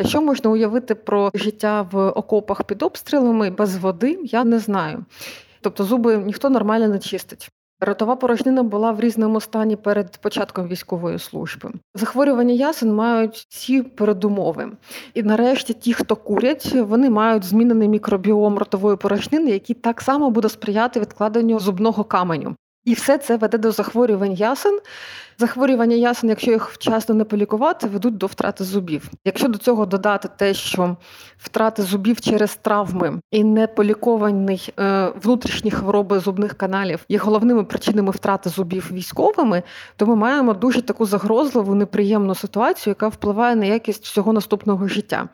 Що 0.04 0.22
можна 0.22 0.50
уявити 0.50 0.94
про 0.94 1.30
життя 1.34 1.88
в 1.92 2.08
окопах 2.08 2.64
під 2.64 2.82
обстрілами 2.82 3.50
без 3.50 3.76
води, 3.76 4.18
я 4.24 4.44
не 4.44 4.58
знаю. 4.58 5.04
Тобто 5.60 5.84
зуби 5.84 6.16
ніхто 6.16 6.50
нормально 6.50 6.88
не 6.88 6.98
чистить. 6.98 7.50
Ротова 7.80 8.16
порожнина 8.16 8.62
була 8.62 8.92
в 8.92 9.00
різному 9.00 9.40
стані 9.40 9.76
перед 9.76 10.16
початком 10.16 10.68
військової 10.68 11.18
служби. 11.18 11.72
Захворювання 11.94 12.54
ясен 12.54 12.94
мають 12.94 13.46
всі 13.48 13.82
передумови. 13.82 14.72
І 15.14 15.22
нарешті 15.22 15.72
ті, 15.72 15.92
хто 15.92 16.16
курять, 16.16 16.72
вони 16.74 17.10
мають 17.10 17.44
змінений 17.44 17.88
мікробіом 17.88 18.58
ротової 18.58 18.96
порожнини, 18.96 19.50
який 19.50 19.76
так 19.76 20.00
само 20.00 20.30
буде 20.30 20.48
сприяти 20.48 21.00
відкладенню 21.00 21.60
зубного 21.60 22.04
каменю. 22.04 22.56
І 22.84 22.94
все 22.94 23.18
це 23.18 23.36
веде 23.36 23.58
до 23.58 23.72
захворювань 23.72 24.32
ясен. 24.32 24.80
Захворювання 25.40 25.96
ясен, 25.96 26.28
якщо 26.28 26.50
їх 26.50 26.68
вчасно 26.68 27.14
не 27.14 27.24
полікувати, 27.24 27.86
ведуть 27.86 28.16
до 28.16 28.26
втрати 28.26 28.64
зубів. 28.64 29.10
Якщо 29.24 29.48
до 29.48 29.58
цього 29.58 29.86
додати 29.86 30.28
те, 30.36 30.54
що 30.54 30.96
втрати 31.36 31.82
зубів 31.82 32.20
через 32.20 32.56
травми 32.56 33.20
і 33.30 33.44
неполіковані 33.44 34.60
е, 34.80 35.12
внутрішні 35.22 35.70
хвороби 35.70 36.18
зубних 36.18 36.54
каналів 36.54 37.04
є 37.08 37.18
головними 37.18 37.64
причинами 37.64 38.10
втрати 38.10 38.50
зубів 38.50 38.90
військовими, 38.92 39.62
то 39.96 40.06
ми 40.06 40.16
маємо 40.16 40.54
дуже 40.54 40.82
таку 40.82 41.06
загрозливу, 41.06 41.74
неприємну 41.74 42.34
ситуацію, 42.34 42.90
яка 42.90 43.08
впливає 43.08 43.56
на 43.56 43.64
якість 43.64 44.04
всього 44.04 44.32
наступного 44.32 44.88
життя. 44.88 45.28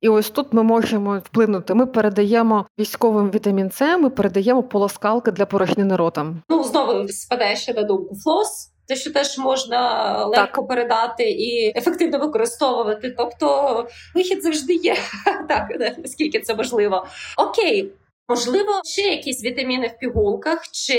І 0.00 0.08
ось 0.08 0.30
тут 0.30 0.52
ми 0.52 0.62
можемо 0.62 1.18
вплинути. 1.18 1.74
Ми 1.74 1.86
передаємо 1.86 2.66
військовим 2.78 3.30
вітамін 3.30 3.70
С, 3.70 3.98
ми 3.98 4.10
передаємо 4.10 4.62
полоскалки 4.62 5.30
для 5.30 5.46
порожнини 5.46 5.96
рота. 5.96 6.26
Ну 6.48 6.64
знову 6.64 7.08
спадає 7.08 7.56
ще 7.56 7.74
на 7.74 7.82
думку 7.82 8.16
флос 8.24 8.70
те, 8.90 8.96
що 8.96 9.12
теж 9.12 9.38
можна 9.38 10.12
легко 10.24 10.60
так. 10.60 10.68
передати 10.68 11.30
і 11.30 11.78
ефективно 11.78 12.18
використовувати. 12.18 13.14
Тобто 13.18 13.88
вихід 14.14 14.42
завжди 14.42 14.74
є. 14.74 14.96
Так, 15.48 15.68
наскільки 15.98 16.40
це 16.40 16.54
можливо. 16.54 17.06
Окей. 17.36 17.92
Можливо, 18.28 18.80
ще 18.84 19.02
якісь 19.02 19.44
вітаміни 19.44 19.86
в 19.86 19.98
пігулках 19.98 20.68
чи 20.72 20.98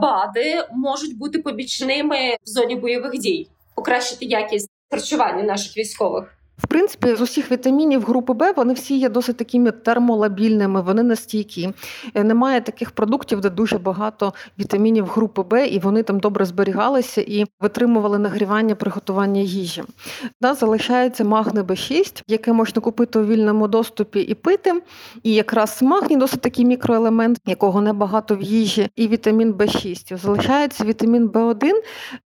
БАДи 0.00 0.64
можуть 0.70 1.18
бути 1.18 1.38
побічними 1.38 2.36
в 2.44 2.48
зоні 2.48 2.76
бойових 2.76 3.18
дій, 3.18 3.48
покращити 3.74 4.24
якість 4.24 4.70
харчування 4.90 5.42
наших 5.42 5.76
військових. 5.76 6.37
В 6.58 6.66
принципі, 6.66 7.14
з 7.14 7.20
усіх 7.20 7.52
вітамінів 7.52 8.04
групи 8.04 8.32
Б 8.32 8.52
вони 8.52 8.74
всі 8.74 8.98
є 8.98 9.08
досить 9.08 9.36
такими 9.36 9.70
термолабільними, 9.70 10.80
вони 10.80 11.02
настійкі. 11.02 11.70
Е, 12.14 12.24
немає 12.24 12.60
таких 12.60 12.90
продуктів, 12.90 13.40
де 13.40 13.50
дуже 13.50 13.78
багато 13.78 14.34
вітамінів 14.58 15.06
групи 15.06 15.42
Б, 15.42 15.66
і 15.66 15.78
вони 15.78 16.02
там 16.02 16.20
добре 16.20 16.44
зберігалися 16.44 17.20
і 17.20 17.44
витримували 17.60 18.18
нагрівання 18.18 18.74
приготування 18.74 19.40
їжі. 19.40 19.82
Да, 20.40 20.54
залишається 20.54 21.24
Магне 21.24 21.62
Б6, 21.62 22.22
яке 22.28 22.52
можна 22.52 22.82
купити 22.82 23.18
у 23.18 23.24
вільному 23.24 23.68
доступі 23.68 24.20
і 24.20 24.34
пити. 24.34 24.82
І 25.22 25.34
якраз 25.34 25.82
магній 25.82 26.16
досить 26.16 26.40
такий 26.40 26.64
мікроелемент, 26.64 27.38
якого 27.46 27.80
небагато 27.80 28.36
в 28.36 28.42
їжі, 28.42 28.88
і 28.96 29.08
вітамін 29.08 29.52
Б6. 29.52 30.16
Залишається 30.16 30.84
вітамін 30.84 31.28
Б1. 31.28 31.72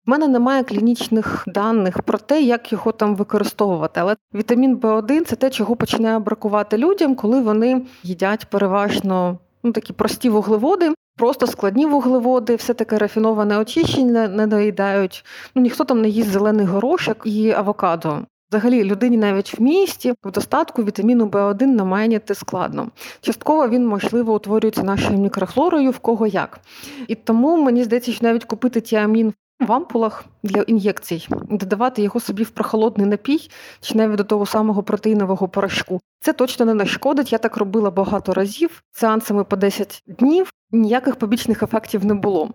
В 0.05 0.09
мене 0.09 0.27
немає 0.27 0.63
клінічних 0.63 1.43
даних 1.47 2.01
про 2.01 2.17
те, 2.17 2.41
як 2.41 2.71
його 2.71 2.91
там 2.91 3.15
використовувати. 3.15 3.99
Але 3.99 4.15
Вітамін 4.35 4.77
В1 4.77 5.23
це 5.25 5.35
те, 5.35 5.49
чого 5.49 5.75
починає 5.75 6.19
бракувати 6.19 6.77
людям, 6.77 7.15
коли 7.15 7.41
вони 7.41 7.81
їдять 8.03 8.45
переважно 8.49 9.37
ну, 9.63 9.71
такі 9.71 9.93
прості 9.93 10.29
вуглеводи, 10.29 10.93
просто 11.17 11.47
складні 11.47 11.85
вуглеводи, 11.85 12.55
все 12.55 12.73
таке 12.73 12.97
рафіноване 12.97 13.57
очищення 13.57 14.27
не 14.27 14.47
доїдають. 14.47 15.25
Ну 15.55 15.61
ніхто 15.61 15.83
там 15.83 16.01
не 16.01 16.09
їсть 16.09 16.29
зелений 16.29 16.65
горошок 16.65 17.21
і 17.25 17.51
авокадо. 17.51 18.19
Взагалі, 18.51 18.83
людині 18.83 19.17
навіть 19.17 19.59
в 19.59 19.61
місті 19.61 20.13
в 20.23 20.31
достатку 20.31 20.83
вітаміну 20.83 21.25
В1 21.25 21.65
намайняти 21.65 22.35
складно. 22.35 22.87
Частково 23.21 23.67
він, 23.67 23.87
можливо, 23.87 24.33
утворюється 24.33 24.83
нашою 24.83 25.19
мікрофлорою, 25.19 25.91
в 25.91 25.99
кого 25.99 26.27
як. 26.27 26.59
І 27.07 27.15
тому 27.15 27.63
мені 27.63 27.83
здається, 27.83 28.11
що 28.11 28.25
навіть 28.25 28.45
купити 28.45 28.81
тіамін 28.81 29.33
в 29.61 29.71
ампулах 29.71 30.25
для 30.43 30.61
ін'єкцій, 30.61 31.27
додавати 31.49 32.01
його 32.01 32.19
собі 32.19 32.43
в 32.43 32.49
прохолодний 32.49 33.07
напій 33.07 33.49
чи 33.81 33.95
навіть 33.97 34.15
до 34.15 34.23
того 34.23 34.45
самого 34.45 34.83
протеїнового 34.83 35.47
порошку. 35.47 36.01
Це 36.19 36.33
точно 36.33 36.65
не 36.65 36.73
нашкодить. 36.73 37.31
Я 37.31 37.37
так 37.37 37.57
робила 37.57 37.91
багато 37.91 38.33
разів, 38.33 38.83
сеансами 38.91 39.43
по 39.43 39.55
10 39.55 40.03
днів. 40.07 40.51
Ніяких 40.71 41.15
побічних 41.15 41.63
ефектів 41.63 42.05
не 42.05 42.13
було. 42.13 42.49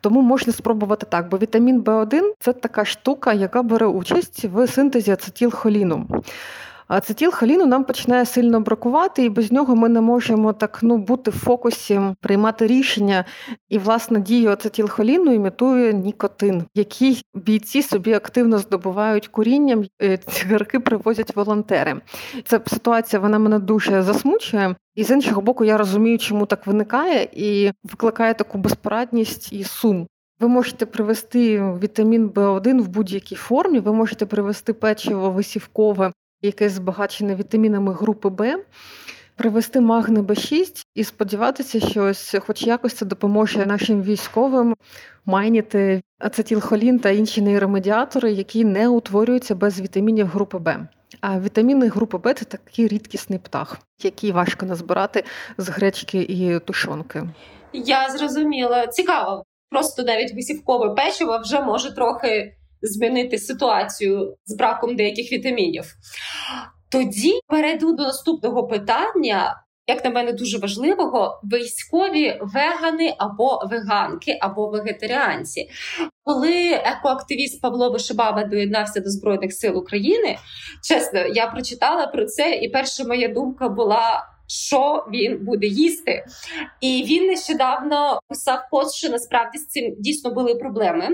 Тому 0.00 0.22
можна 0.22 0.52
спробувати 0.52 1.06
так, 1.10 1.28
бо 1.28 1.38
вітамін 1.38 1.82
В1 1.82 2.32
це 2.40 2.52
така 2.52 2.84
штука, 2.84 3.32
яка 3.32 3.62
бере 3.62 3.86
участь 3.86 4.44
в 4.44 4.66
синтезі 4.66 5.10
ацетилхоліну. 5.10 6.06
Ацетилхоліну 6.90 7.66
нам 7.66 7.84
починає 7.84 8.26
сильно 8.26 8.60
бракувати, 8.60 9.24
і 9.24 9.28
без 9.28 9.52
нього 9.52 9.76
ми 9.76 9.88
не 9.88 10.00
можемо 10.00 10.52
так 10.52 10.78
ну 10.82 10.96
бути 10.96 11.30
в 11.30 11.34
фокусі, 11.34 12.00
приймати 12.20 12.66
рішення. 12.66 13.24
І 13.68 13.78
власне 13.78 14.20
дію 14.20 14.50
ацетилхоліну 14.50 15.32
імітує 15.32 15.92
нікотин, 15.92 16.64
який 16.74 17.22
бійці 17.34 17.82
собі 17.82 18.12
активно 18.12 18.58
здобувають 18.58 19.28
курінням. 19.28 19.84
Е, 20.02 20.16
цигарки 20.16 20.80
привозять 20.80 21.36
волонтери. 21.36 22.00
Ця 22.44 22.60
ситуація 22.66 23.20
вона 23.20 23.38
мене 23.38 23.58
дуже 23.58 24.02
засмучує. 24.02 24.74
І 24.94 25.04
з 25.04 25.10
іншого 25.10 25.40
боку, 25.40 25.64
я 25.64 25.78
розумію, 25.78 26.18
чому 26.18 26.46
так 26.46 26.66
виникає, 26.66 27.28
і 27.32 27.72
викликає 27.84 28.34
таку 28.34 28.58
безпорадність 28.58 29.52
і 29.52 29.64
сум. 29.64 30.06
Ви 30.40 30.48
можете 30.48 30.86
привести 30.86 31.62
вітамін 31.82 32.28
В1 32.28 32.82
в 32.82 32.88
будь-якій 32.88 33.36
формі, 33.36 33.80
ви 33.80 33.92
можете 33.92 34.26
привести 34.26 34.72
печиво 34.72 35.30
висівкове 35.30 36.12
яке 36.42 36.68
збагачене 36.68 37.34
вітамінами 37.34 37.92
групи 37.92 38.28
Б, 38.28 38.64
привести 39.36 39.80
магни 39.80 40.20
Б6 40.20 40.84
і 40.94 41.04
сподіватися, 41.04 41.80
що 41.80 42.04
ось 42.04 42.34
хоч 42.46 42.62
якось 42.62 42.94
це 42.94 43.06
допоможе 43.06 43.66
нашим 43.66 44.02
військовим 44.02 44.76
майніти 45.26 46.02
ацетилхолін 46.18 46.98
та 46.98 47.10
інші 47.10 47.42
нейромедіатори, 47.42 48.32
які 48.32 48.64
не 48.64 48.88
утворюються 48.88 49.54
без 49.54 49.80
вітамінів 49.80 50.26
групи 50.26 50.58
Б. 50.58 50.86
А 51.20 51.40
вітаміни 51.40 51.88
групи 51.88 52.18
Б 52.18 52.34
це 52.34 52.44
такий 52.44 52.88
рідкісний 52.88 53.38
птах, 53.38 53.78
який 54.02 54.32
важко 54.32 54.66
назбирати 54.66 55.24
з 55.58 55.68
гречки 55.68 56.18
і 56.18 56.58
тушонки. 56.58 57.22
Я 57.72 58.10
зрозуміла. 58.10 58.86
Цікаво. 58.86 59.44
Просто 59.70 60.02
навіть 60.02 60.34
висівкове 60.34 60.94
печиво 60.94 61.38
вже 61.38 61.60
може 61.60 61.94
трохи 61.94 62.54
змінити 62.82 63.38
ситуацію 63.38 64.36
з 64.44 64.56
браком 64.56 64.96
деяких 64.96 65.32
вітамінів. 65.32 65.94
Тоді 66.90 67.40
перейду 67.46 67.92
до 67.92 68.02
наступного 68.02 68.66
питання. 68.66 69.64
Як 69.86 70.04
на 70.04 70.10
мене 70.10 70.32
дуже 70.32 70.58
важливого, 70.58 71.40
військові 71.44 72.38
вегани 72.40 73.14
або 73.18 73.62
веганки, 73.70 74.38
або 74.40 74.68
вегетаріанці. 74.68 75.68
Коли 76.24 76.70
екоактивіст 76.72 77.60
Павло 77.60 77.90
Вишибаба 77.90 78.44
доєднався 78.44 79.00
до 79.00 79.10
Збройних 79.10 79.52
сил 79.52 79.78
України, 79.78 80.38
чесно, 80.82 81.20
я 81.20 81.46
прочитала 81.46 82.06
про 82.06 82.24
це, 82.24 82.54
і 82.54 82.68
перша 82.68 83.04
моя 83.04 83.28
думка 83.28 83.68
була. 83.68 84.26
Що 84.52 85.06
він 85.12 85.44
буде 85.44 85.66
їсти, 85.66 86.24
і 86.80 87.04
він 87.08 87.26
нещодавно 87.26 88.20
писав 88.28 88.58
пост, 88.70 88.94
що 88.94 89.08
насправді 89.08 89.58
з 89.58 89.66
цим 89.66 89.94
дійсно 89.98 90.30
були 90.30 90.54
проблеми. 90.54 91.08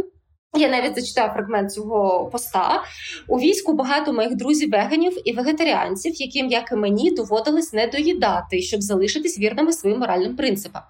Я 0.54 0.68
навіть 0.68 0.94
зачитаю 0.94 1.30
фрагмент 1.30 1.72
цього 1.72 2.30
поста. 2.32 2.82
У 3.28 3.38
війську 3.38 3.72
багато 3.72 4.12
моїх 4.12 4.36
друзів 4.36 4.70
веганів 4.70 5.28
і 5.28 5.32
вегетаріанців, 5.32 6.14
яким, 6.14 6.46
як 6.46 6.72
і 6.72 6.76
мені, 6.76 7.10
доводилось 7.10 7.72
не 7.72 7.86
доїдати, 7.86 8.62
щоб 8.62 8.82
залишитись 8.82 9.38
вірними 9.38 9.72
своїм 9.72 9.98
моральним 9.98 10.36
принципам. 10.36 10.82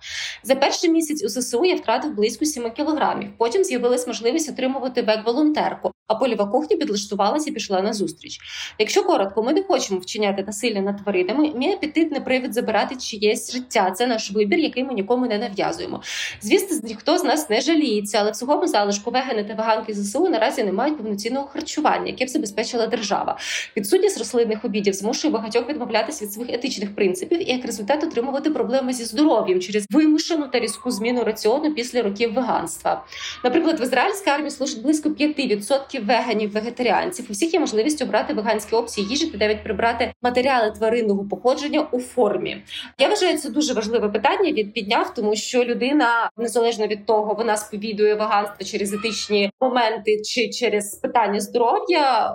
За 0.42 0.55
перший 0.55 0.90
місяць 0.90 1.25
у 1.25 1.29
ССУ 1.29 1.64
я 1.64 1.75
втратив 1.75 2.14
близько 2.14 2.45
7 2.45 2.71
кілограмів. 2.71 3.31
Потім 3.38 3.64
з'явилась 3.64 4.07
можливість 4.07 4.51
отримувати 4.51 5.03
век-волонтерку, 5.03 5.90
а 6.07 6.14
польова 6.14 6.47
кухня 6.47 6.77
підлаштувалася 6.77 7.51
і 7.51 7.53
пішла 7.53 7.83
на 7.83 7.92
зустріч. 7.92 8.38
Якщо 8.79 9.05
коротко, 9.05 9.42
ми 9.42 9.53
не 9.53 9.62
хочемо 9.62 10.01
вчиняти 10.01 10.42
насилля 10.42 10.81
над 10.81 11.03
тваринами. 11.03 11.53
Мій 11.55 11.73
апетит 11.73 12.11
не 12.12 12.21
привід 12.21 12.55
забирати 12.55 12.97
чиєсь 12.97 13.53
життя. 13.53 13.90
Це 13.90 14.07
наш 14.07 14.31
вибір, 14.31 14.59
який 14.59 14.85
ми 14.85 14.95
нікому 14.95 15.27
не 15.27 15.38
нав'язуємо. 15.38 16.03
Звісно, 16.40 16.88
ніхто 16.88 17.19
з 17.19 17.25
нас 17.25 17.51
не 17.51 17.61
жаліється, 17.61 18.19
але 18.21 18.31
в 18.31 18.37
сухому 18.37 18.66
залишку 18.66 19.11
вегани 19.11 19.45
та 19.45 19.56
веганки 19.57 19.95
ЗСУ 19.95 20.29
наразі 20.29 20.64
не 20.64 20.73
мають 20.73 20.97
повноцінного 20.97 21.47
харчування, 21.47 22.07
яке 22.07 22.25
б 22.25 22.29
забезпечила 22.29 22.87
держава. 22.87 23.38
Відсутність 23.77 24.19
рослинних 24.19 24.64
обідів 24.64 24.92
змушує 24.92 25.33
багатьох 25.33 25.69
відмовлятися 25.69 26.25
від 26.25 26.33
своїх 26.33 26.55
етичних 26.55 26.95
принципів 26.95 27.51
і 27.51 27.53
як 27.53 27.64
результат 27.64 28.05
отримувати 28.05 28.51
проблеми 28.51 28.92
зі 28.92 29.05
здоров'ям 29.05 29.61
через 29.61 29.87
вимушену 29.90 30.49
та 30.49 30.61
різку 30.61 30.90
зміну 30.90 31.25
раціону 31.25 31.75
після 31.75 32.03
років 32.03 32.35
веганства. 32.35 33.05
Наприклад, 33.45 33.81
в 33.81 33.83
ізраїльській 33.83 34.31
армії 34.31 34.51
служить 34.51 34.83
близько 34.83 35.09
5% 35.09 36.05
веганів 36.05 36.53
вегетаріанців. 36.53 37.27
У 37.29 37.33
всіх 37.33 37.55
є 37.55 37.61
можливість 37.61 38.03
обрати 38.03 38.35
веганські 38.35 38.77
опції 38.77 39.07
їжі 39.07 39.27
та 39.27 39.38
навіть 39.38 39.64
прибрати 39.64 40.12
матеріали 40.23 40.71
тваринного 40.71 41.25
походження 41.25 41.81
у 41.81 42.01
формі. 42.01 42.62
Я 42.99 43.09
вважаю 43.09 43.38
це 43.38 43.51
дуже 43.51 43.75
важливе 43.75 44.09
питання 44.09 44.53
від 44.53 44.73
підняв, 44.73 45.14
тому 45.14 45.37
що 45.37 45.64
людина 45.64 46.31
незалежно 46.37 46.87
від 46.87 47.07
того, 47.07 47.35
вона 47.35 47.57
сповідує 47.57 48.14
веганство 48.14 48.66
через 48.66 48.92
етичні 48.92 49.36
моменти 49.61 50.22
чи 50.25 50.49
через 50.49 50.94
питання 50.94 51.40
здоров'я. 51.40 52.35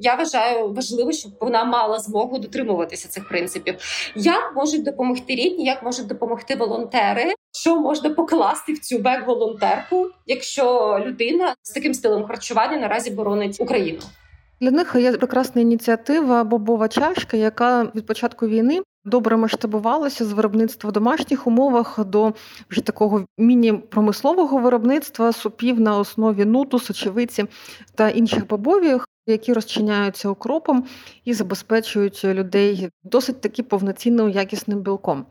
Я 0.00 0.14
вважаю 0.14 0.72
важливо, 0.72 1.12
щоб 1.12 1.32
вона 1.40 1.64
мала 1.64 1.98
змогу 1.98 2.38
дотримуватися 2.38 3.08
цих 3.08 3.28
принципів. 3.28 3.74
Як 4.16 4.52
можуть 4.56 4.84
допомогти 4.84 5.34
рідні, 5.34 5.64
як 5.64 5.82
можуть 5.82 6.06
допомогти 6.06 6.54
волонтери? 6.54 7.34
Що 7.52 7.80
можна 7.80 8.10
покласти 8.10 8.72
в 8.72 8.78
цю 8.78 8.98
бек-волонтерку, 8.98 10.06
якщо 10.26 10.98
людина 11.06 11.54
з 11.62 11.70
таким 11.70 11.94
стилем 11.94 12.26
харчування 12.26 12.78
наразі 12.78 13.10
боронить 13.10 13.60
Україну? 13.60 14.00
Для 14.60 14.70
них 14.70 14.96
є 14.98 15.12
прекрасна 15.12 15.62
ініціатива 15.62 16.44
Бобова 16.44 16.88
чашка, 16.88 17.36
яка 17.36 17.90
від 17.94 18.06
початку 18.06 18.46
війни 18.46 18.80
добре 19.04 19.36
масштабувалося 19.36 20.24
з 20.24 20.32
виробництва 20.32 20.90
в 20.90 20.92
домашніх 20.92 21.46
умовах 21.46 22.04
до 22.04 22.32
вже 22.70 22.80
такого 22.80 23.26
міні-промислового 23.38 24.58
виробництва 24.58 25.32
супів 25.32 25.80
на 25.80 25.98
основі 25.98 26.44
нуту, 26.44 26.78
сочевиці 26.78 27.44
та 27.94 28.08
інших 28.08 28.46
бобових. 28.46 29.08
Які 29.26 29.52
розчиняються 29.52 30.28
укропом 30.28 30.84
і 31.24 31.34
забезпечують 31.34 32.24
людей 32.24 32.88
досить 33.04 33.40
таки 33.40 33.62
повноцінним 33.62 34.30
якісним 34.30 34.80
білком. 34.80 35.26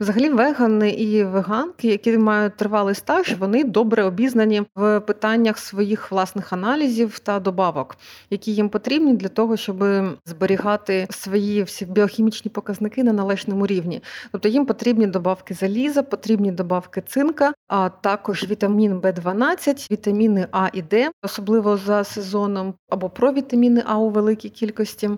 Взагалі, 0.00 0.30
вегани 0.30 0.90
і 0.90 1.24
веганки, 1.24 1.88
які 1.88 2.18
мають 2.18 2.56
тривалий 2.56 2.94
стаж, 2.94 3.34
вони 3.38 3.64
добре 3.64 4.04
обізнані 4.04 4.62
в 4.74 5.00
питаннях 5.00 5.58
своїх 5.58 6.10
власних 6.10 6.52
аналізів 6.52 7.18
та 7.18 7.40
добавок, 7.40 7.96
які 8.30 8.54
їм 8.54 8.68
потрібні 8.68 9.14
для 9.14 9.28
того, 9.28 9.56
щоб 9.56 9.84
зберігати 10.26 11.06
свої 11.10 11.62
всі 11.62 11.84
біохімічні 11.86 12.50
показники 12.50 13.04
на 13.04 13.12
належному 13.12 13.66
рівні. 13.66 14.02
Тобто 14.32 14.48
їм 14.48 14.66
потрібні 14.66 15.06
добавки 15.06 15.54
заліза, 15.54 16.02
потрібні 16.02 16.52
добавки 16.52 17.02
цинка, 17.06 17.52
а 17.68 17.88
також 17.88 18.50
вітамін 18.50 19.00
В12, 19.00 19.90
вітаміни 19.90 20.46
А 20.52 20.68
і 20.72 20.82
Д, 20.82 21.10
особливо 21.22 21.76
за 21.76 22.04
сезоном, 22.04 22.74
або 22.88 23.10
провітаміни 23.38 23.82
А 23.86 23.98
у 23.98 24.10
великій 24.10 24.48
кількості. 24.48 25.10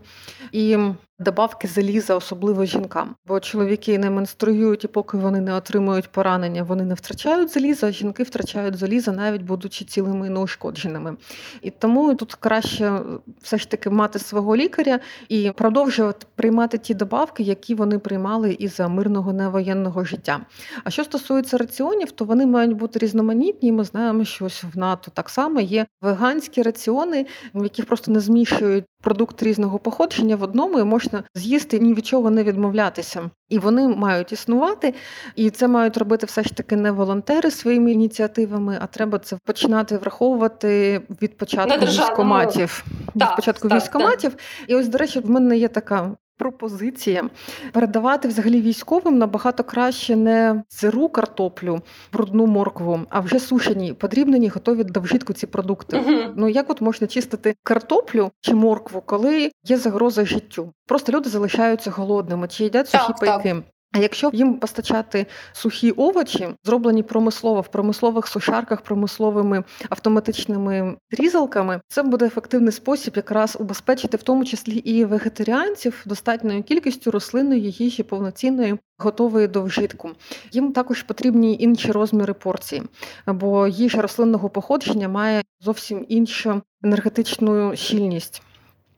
І 0.53 0.79
добавки 1.21 1.69
заліза, 1.69 2.15
особливо 2.17 2.65
жінкам. 2.65 3.15
Бо 3.27 3.41
чоловіки 3.41 3.99
не 3.99 4.11
менструюють, 4.11 4.85
і 4.85 4.89
поки 4.89 5.17
вони 5.17 5.41
не 5.41 5.55
отримують 5.55 6.09
поранення, 6.09 6.63
вони 6.63 6.85
не 6.85 6.95
втрачають 6.95 7.53
заліза, 7.53 7.87
а 7.87 7.91
жінки 7.91 8.23
втрачають 8.23 8.77
заліза, 8.77 9.13
навіть 9.13 9.43
будучи 9.43 9.85
цілими 9.85 10.27
і 10.27 10.31
неушкодженими. 10.31 11.17
І 11.63 11.71
тому 11.71 12.15
тут 12.15 12.35
краще 12.35 13.01
все 13.43 13.59
ж 13.59 13.71
таки 13.71 13.91
мати 13.91 14.19
свого 14.19 14.57
лікаря 14.57 15.01
і 15.29 15.51
продовжувати 15.51 16.27
приймати 16.35 16.79
ті 16.79 16.95
добавки, 16.95 17.43
які 17.43 17.75
вони 17.75 17.99
приймали 17.99 18.53
і 18.53 18.69
за 18.69 18.89
мирного 18.89 19.33
невоєнного 19.33 20.05
життя. 20.05 20.41
А 20.85 20.91
що 20.91 21.05
стосується 21.05 21.57
раціонів, 21.57 22.11
то 22.11 22.25
вони 22.25 22.47
мають 22.47 22.77
бути 22.77 22.99
різноманітні. 22.99 23.73
Ми 23.73 23.85
знаємо, 23.85 24.25
що 24.25 24.45
ось 24.45 24.65
в 24.75 24.79
НАТО 24.79 25.11
так 25.15 25.31
само 25.31 25.61
є 25.61 25.87
веганські 26.03 26.63
раціони, 26.63 27.27
в 27.55 27.63
яких 27.63 27.87
просто 27.87 28.11
не 28.13 28.21
змішують 28.21 28.85
продукт 29.01 29.43
різного 29.43 29.79
походження 29.79 30.37
в 30.37 30.43
одному 30.43 30.79
і 30.79 30.85
можна 30.85 31.10
з'їсти 31.35 31.79
ні 31.79 31.95
від 31.95 32.07
чого 32.07 32.31
не 32.31 32.43
відмовлятися. 32.43 33.31
І 33.49 33.59
вони 33.59 33.89
мають 33.89 34.33
існувати, 34.33 34.95
і 35.37 35.51
це 35.51 35.69
мають 35.69 35.97
робити 35.97 36.27
все 36.27 36.43
ж 36.43 36.55
таки 36.55 36.77
не 36.77 36.91
волонтери 36.91 37.51
своїми 37.51 37.93
ініціативами, 37.93 38.79
а 38.81 38.87
треба 38.87 39.19
це 39.19 39.39
починати 39.45 39.97
враховувати 39.97 41.01
від 41.23 41.37
початку 41.37 41.87
військоматів. 41.87 42.85
Від 43.17 43.37
початку 43.37 43.69
військоматів. 43.69 44.37
І 44.67 44.75
ось, 44.75 44.89
до 44.89 44.99
речі, 44.99 45.21
в 45.21 45.31
мене 45.31 45.57
є 45.57 45.69
така 45.69 46.17
пропозиція 46.41 47.31
передавати 47.73 48.29
взагалі 48.29 48.61
військовим 48.61 49.19
набагато 49.19 49.65
краще 49.65 50.17
не 50.17 50.63
сиру 50.69 51.09
картоплю, 51.09 51.81
брудну 52.13 52.47
моркву, 52.47 53.01
а 53.11 53.21
вже 53.21 53.39
сушені, 53.39 53.93
подрібнені, 53.93 54.49
готові 54.49 54.85
до 54.85 55.01
вжитку 55.01 55.33
ці 55.33 55.47
продукти. 55.47 56.03
Ну 56.37 56.49
як 56.49 56.71
от 56.71 56.81
можна 56.81 57.07
чистити 57.07 57.55
картоплю 57.63 58.31
чи 58.41 58.55
моркву, 58.55 59.03
коли 59.07 59.51
є 59.65 59.77
загроза 59.77 60.25
життю? 60.25 60.73
Просто 60.87 61.13
люди 61.13 61.31
залишаються 61.31 61.91
голодними 61.91 62.49
чи 62.49 62.65
їдять 62.65 62.89
сухі 62.89 63.13
пайки. 63.21 63.57
А 63.93 63.99
якщо 63.99 64.31
їм 64.33 64.55
постачати 64.55 65.27
сухі 65.53 65.91
овочі, 65.91 66.49
зроблені 66.65 67.03
промислово 67.03 67.61
в 67.61 67.69
промислових 67.69 68.27
сушарках, 68.27 68.81
промисловими 68.81 69.65
автоматичними 69.89 70.97
різалками, 71.11 71.81
це 71.89 72.03
буде 72.03 72.27
ефективний 72.27 72.73
спосіб 72.73 73.13
якраз 73.17 73.57
убезпечити 73.61 74.17
в 74.17 74.23
тому 74.23 74.45
числі 74.45 74.77
і 74.77 75.05
вегетаріанців 75.05 76.03
достатньою 76.07 76.63
кількістю 76.63 77.11
рослинної 77.11 77.71
їжі 77.71 78.03
повноцінної. 78.03 78.79
Готової 79.03 79.49
до 79.49 79.63
вжитку. 79.63 80.11
Їм 80.53 80.73
також 80.73 81.03
потрібні 81.03 81.57
інші 81.61 81.93
розміри 81.93 82.35
порції, 82.35 82.83
бо 83.27 83.67
їжа 83.67 84.03
рослинного 84.03 84.51
походження 84.51 85.09
має 85.09 85.43
зовсім 85.61 86.07
іншу 86.09 86.63
енергетичну 86.83 87.77
щільність. 87.77 88.43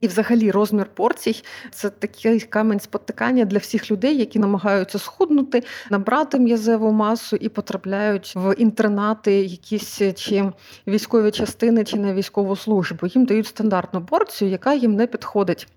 І, 0.02 0.08
взагалі, 0.08 0.50
розмір 0.50 0.86
порцій 0.94 1.44
це 1.70 1.90
такий 1.90 2.40
камінь 2.40 2.80
спотикання 2.80 3.44
для 3.44 3.58
всіх 3.58 3.90
людей, 3.90 4.18
які 4.18 4.38
намагаються 4.38 4.98
схуднути, 4.98 5.62
набрати 5.90 6.38
м'язеву 6.38 6.92
масу 6.92 7.36
і 7.36 7.48
потрапляють 7.48 8.32
в 8.36 8.54
інтернати, 8.54 9.32
якісь 9.32 10.02
чи 10.16 10.52
військові 10.86 11.30
частини, 11.30 11.84
чи 11.84 11.96
на 11.96 12.14
військову 12.14 12.56
службу. 12.56 13.06
Їм 13.06 13.24
дають 13.24 13.46
стандартну 13.46 14.04
порцію, 14.04 14.50
яка 14.50 14.74
їм 14.74 14.94
не 14.94 15.06
підходить. 15.06 15.68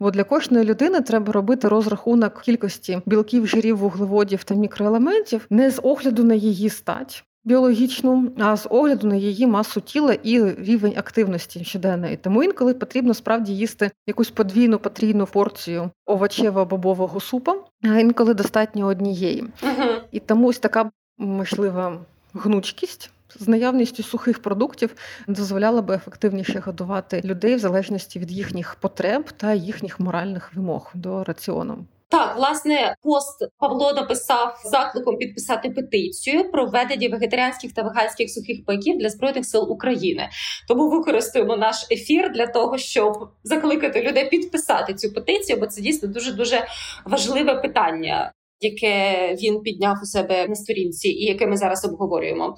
Бо 0.00 0.10
для 0.10 0.24
кожної 0.24 0.64
людини 0.64 1.00
треба 1.00 1.32
робити 1.32 1.68
розрахунок 1.68 2.42
кількості 2.42 3.00
білків, 3.06 3.46
жирів, 3.46 3.76
вуглеводів 3.76 4.44
та 4.44 4.54
мікроелементів 4.54 5.46
не 5.50 5.70
з 5.70 5.80
огляду 5.82 6.24
на 6.24 6.34
її 6.34 6.70
стать 6.70 7.24
біологічну, 7.44 8.32
а 8.38 8.56
з 8.56 8.66
огляду 8.70 9.06
на 9.06 9.16
її 9.16 9.46
масу 9.46 9.80
тіла 9.80 10.12
і 10.22 10.54
рівень 10.54 10.94
активності 10.96 11.64
щоденної. 11.64 12.16
Тому 12.16 12.42
інколи 12.42 12.74
потрібно 12.74 13.14
справді 13.14 13.52
їсти 13.52 13.90
якусь 14.06 14.30
подвійну 14.30 14.78
потрійну 14.78 15.26
порцію 15.26 15.90
овочево-бобового 16.06 17.20
супа, 17.20 17.54
а 17.82 17.98
інколи 17.98 18.34
достатньо 18.34 18.86
однієї. 18.86 19.44
І 20.12 20.20
тому 20.20 20.48
ось 20.48 20.58
така 20.58 20.90
можлива 21.18 21.98
гнучкість. 22.34 23.10
З 23.40 23.48
наявністю 23.48 24.02
сухих 24.02 24.42
продуктів 24.42 24.94
дозволяла 25.28 25.82
би 25.82 25.94
ефективніше 25.94 26.58
годувати 26.58 27.20
людей 27.24 27.56
в 27.56 27.58
залежності 27.58 28.18
від 28.18 28.30
їхніх 28.30 28.74
потреб 28.74 29.30
та 29.36 29.52
їхніх 29.52 30.00
моральних 30.00 30.54
вимог 30.54 30.90
до 30.94 31.24
раціону. 31.24 31.84
Так, 32.10 32.36
власне, 32.36 32.94
пост 33.02 33.44
Павло 33.58 33.92
написав 33.92 34.60
закликом 34.64 35.16
підписати 35.16 35.70
петицію 35.70 36.50
про 36.50 36.66
введення 36.66 37.08
вегетаріанських 37.08 37.72
та 37.72 37.82
веганських 37.82 38.30
сухих 38.30 38.64
пайків 38.64 38.98
для 38.98 39.08
збройних 39.08 39.46
сил 39.46 39.72
України. 39.72 40.28
Тому 40.68 40.90
використаємо 40.90 41.56
наш 41.56 41.86
ефір 41.90 42.32
для 42.32 42.46
того, 42.46 42.78
щоб 42.78 43.12
закликати 43.44 44.02
людей 44.02 44.28
підписати 44.28 44.94
цю 44.94 45.12
петицію, 45.12 45.58
бо 45.60 45.66
це 45.66 45.80
дійсно 45.80 46.08
дуже 46.08 46.32
дуже 46.32 46.66
важливе 47.06 47.54
питання, 47.54 48.32
яке 48.60 49.34
він 49.42 49.60
підняв 49.60 49.96
у 50.02 50.06
себе 50.06 50.48
на 50.48 50.54
сторінці, 50.54 51.08
і 51.08 51.24
яке 51.24 51.46
ми 51.46 51.56
зараз 51.56 51.84
обговорюємо. 51.84 52.56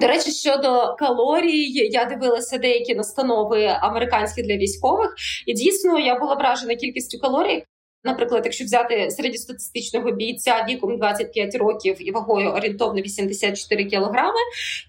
До 0.00 0.06
речі, 0.06 0.30
щодо 0.30 0.96
калорій, 0.98 1.88
я 1.90 2.04
дивилася 2.04 2.58
деякі 2.58 2.94
настанови 2.94 3.64
американські 3.80 4.42
для 4.42 4.56
військових, 4.56 5.14
і 5.46 5.54
дійсно 5.54 5.98
я 5.98 6.18
була 6.18 6.34
вражена 6.34 6.74
кількістю 6.74 7.18
калорій, 7.18 7.64
Наприклад, 8.06 8.42
якщо 8.44 8.64
взяти 8.64 9.10
середньостатистичного 9.10 10.12
бійця 10.12 10.66
віком 10.68 10.98
25 10.98 11.54
років 11.54 11.96
і 11.98 12.10
вагою 12.10 12.48
орієнтовно 12.50 13.00
84 13.00 13.84
кілограми, 13.84 14.38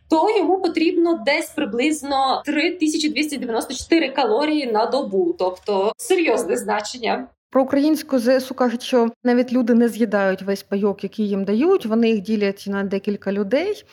то 0.09 0.37
йому 0.37 0.61
потрібно 0.61 1.23
десь 1.25 1.49
приблизно 1.49 2.41
3294 2.45 4.09
калорії 4.09 4.71
на 4.71 4.85
добу, 4.85 5.35
тобто 5.39 5.91
серйозне 5.97 6.57
значення. 6.57 7.27
Про 7.49 7.63
українську 7.63 8.19
ЗСУ 8.19 8.53
кажуть, 8.53 8.83
що 8.83 9.09
навіть 9.23 9.53
люди 9.53 9.73
не 9.73 9.89
з'їдають 9.89 10.41
весь 10.41 10.63
пайок, 10.63 11.03
який 11.03 11.29
їм 11.29 11.43
дають. 11.43 11.85
Вони 11.85 12.09
їх 12.09 12.21
ділять 12.21 12.65
на 12.67 12.83
декілька 12.83 13.31
людей. 13.31 13.83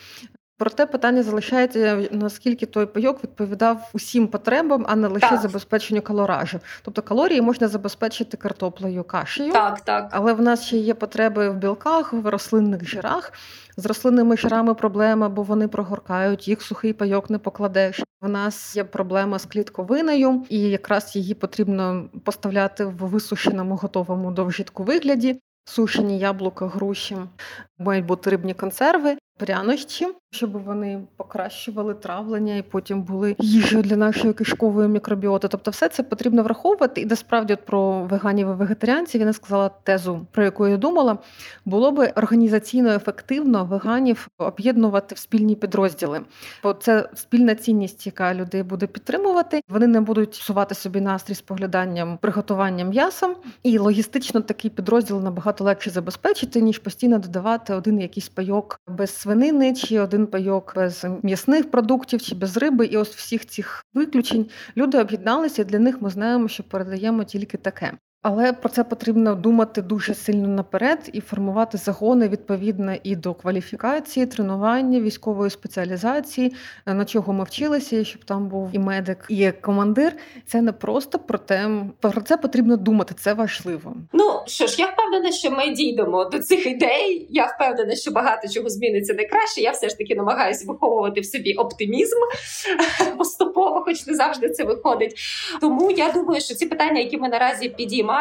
Проте 0.58 0.86
питання 0.86 1.22
залишається, 1.22 2.08
наскільки 2.10 2.66
той 2.66 2.86
пайок 2.86 3.24
відповідав 3.24 3.90
усім 3.92 4.26
потребам, 4.28 4.86
а 4.88 4.96
не 4.96 5.08
лише 5.08 5.30
так. 5.30 5.40
забезпеченню 5.40 6.02
калоражу. 6.02 6.60
Тобто 6.82 7.02
калорії 7.02 7.40
можна 7.40 7.68
забезпечити 7.68 8.36
картоплею 8.36 9.04
кашею, 9.04 9.52
так, 9.52 9.80
так. 9.80 10.08
але 10.10 10.32
в 10.32 10.40
нас 10.40 10.62
ще 10.62 10.76
є 10.76 10.94
потреби 10.94 11.50
в 11.50 11.54
білках, 11.54 12.12
в 12.12 12.26
рослинних 12.26 12.88
жирах. 12.88 13.32
З 13.76 13.86
рослинними 13.86 14.36
жирами 14.36 14.74
проблема, 14.74 15.28
бо 15.28 15.42
вони 15.42 15.68
прогоркають, 15.68 16.48
їх 16.48 16.62
сухий 16.62 16.92
пайок 16.92 17.30
не 17.30 17.38
покладеш. 17.38 18.02
В 18.20 18.28
нас 18.28 18.76
є 18.76 18.84
проблема 18.84 19.38
з 19.38 19.46
клітковиною, 19.46 20.44
і 20.48 20.60
якраз 20.60 21.16
її 21.16 21.34
потрібно 21.34 22.04
поставляти 22.24 22.84
в 22.84 22.96
висушеному 22.96 23.76
готовому 23.76 24.32
до 24.32 24.44
вжитку 24.44 24.84
вигляді. 24.84 25.40
Сушені 25.64 26.18
яблука, 26.18 26.66
груші, 26.66 27.16
мають 27.78 28.06
бути 28.06 28.30
рибні 28.30 28.54
консерви 28.54 29.16
прянощі, 29.38 30.08
щоб 30.34 30.64
вони 30.64 31.00
покращували 31.16 31.94
травлення 31.94 32.56
і 32.56 32.62
потім 32.62 33.02
були 33.02 33.36
їжею 33.38 33.82
для 33.82 33.96
нашої 33.96 34.34
кишкової 34.34 34.88
мікробіоти. 34.88 35.48
Тобто, 35.48 35.70
все 35.70 35.88
це 35.88 36.02
потрібно 36.02 36.42
враховувати. 36.42 37.00
І 37.00 37.06
насправді 37.06 37.52
от 37.52 37.66
про 37.66 38.04
веганів 38.04 38.48
і 38.48 38.52
вегетаріанців 38.52 39.20
я 39.20 39.26
не 39.26 39.32
сказала 39.32 39.68
тезу, 39.68 40.26
про 40.30 40.44
яку 40.44 40.66
я 40.66 40.76
думала, 40.76 41.18
було 41.64 41.92
би 41.92 42.06
організаційно 42.06 42.90
ефективно 42.90 43.64
веганів 43.64 44.28
об'єднувати 44.38 45.14
в 45.14 45.18
спільні 45.18 45.56
підрозділи, 45.56 46.20
бо 46.62 46.74
це 46.74 47.08
спільна 47.14 47.54
цінність, 47.54 48.06
яка 48.06 48.34
людей 48.34 48.62
буде 48.62 48.86
підтримувати. 48.86 49.60
Вони 49.68 49.86
не 49.86 50.00
будуть 50.00 50.30
псувати 50.30 50.74
собі 50.74 51.00
настрій 51.00 51.34
з 51.34 51.40
погляданням 51.40 52.18
приготуванням 52.18 52.88
м'яса, 52.88 53.34
і 53.62 53.78
логістично 53.78 54.40
такий 54.40 54.70
підрозділ 54.70 55.20
набагато 55.20 55.64
легше 55.64 55.90
забезпечити 55.90 56.60
ніж 56.60 56.78
постійно 56.78 57.18
додавати 57.18 57.74
один 57.74 58.00
якийсь 58.00 58.28
пайок 58.28 58.80
без 58.88 59.16
свинини, 59.16 59.74
чи 59.74 60.00
один 60.00 60.23
пайок 60.26 60.72
без 60.76 61.06
м'ясних 61.22 61.70
продуктів, 61.70 62.22
чи 62.22 62.34
без 62.34 62.56
риби. 62.56 62.86
І 62.86 62.96
ось 62.96 63.14
всіх 63.14 63.46
цих 63.46 63.84
виключень 63.94 64.46
люди 64.76 64.98
об'єдналися. 64.98 65.64
Для 65.64 65.78
них 65.78 66.02
ми 66.02 66.10
знаємо, 66.10 66.48
що 66.48 66.62
передаємо 66.62 67.24
тільки 67.24 67.58
таке. 67.58 67.92
Але 68.26 68.52
про 68.52 68.68
це 68.68 68.84
потрібно 68.84 69.34
думати 69.34 69.82
дуже 69.82 70.14
сильно 70.14 70.48
наперед 70.48 71.10
і 71.12 71.20
формувати 71.20 71.78
загони 71.78 72.28
відповідно 72.28 72.94
і 73.02 73.16
до 73.16 73.34
кваліфікації, 73.34 74.26
тренування, 74.26 75.00
військової 75.00 75.50
спеціалізації, 75.50 76.54
на 76.86 77.04
чого 77.04 77.32
ми 77.32 77.44
вчилися, 77.44 78.04
щоб 78.04 78.24
там 78.24 78.48
був 78.48 78.70
і 78.72 78.78
медик, 78.78 79.26
і 79.28 79.52
командир. 79.52 80.12
Це 80.46 80.62
не 80.62 80.72
просто 80.72 81.18
про 81.18 81.38
те, 81.38 81.70
про 82.00 82.20
це 82.20 82.36
потрібно 82.36 82.76
думати. 82.76 83.14
Це 83.18 83.34
важливо. 83.34 83.96
Ну 84.12 84.24
що 84.46 84.66
ж, 84.66 84.76
я 84.78 84.86
впевнена, 84.86 85.32
що 85.32 85.50
ми 85.50 85.70
дійдемо 85.70 86.24
до 86.24 86.38
цих 86.38 86.66
ідей. 86.66 87.26
Я 87.30 87.46
впевнена, 87.46 87.96
що 87.96 88.10
багато 88.10 88.48
чого 88.48 88.68
зміниться 88.68 89.14
не 89.14 89.24
краще. 89.24 89.60
Я 89.60 89.70
все 89.70 89.88
ж 89.88 89.98
таки 89.98 90.14
намагаюся 90.14 90.64
виховувати 90.68 91.20
в 91.20 91.26
собі 91.26 91.54
оптимізм 91.54 92.16
поступово, 93.18 93.82
хоч 93.84 94.06
не 94.06 94.14
завжди 94.14 94.50
це 94.50 94.64
виходить. 94.64 95.14
Тому 95.60 95.90
я 95.90 96.12
думаю, 96.12 96.40
що 96.40 96.54
ці 96.54 96.66
питання, 96.66 97.00
які 97.00 97.16
ми 97.16 97.28
наразі 97.28 97.68
підіймаємо, 97.68 98.13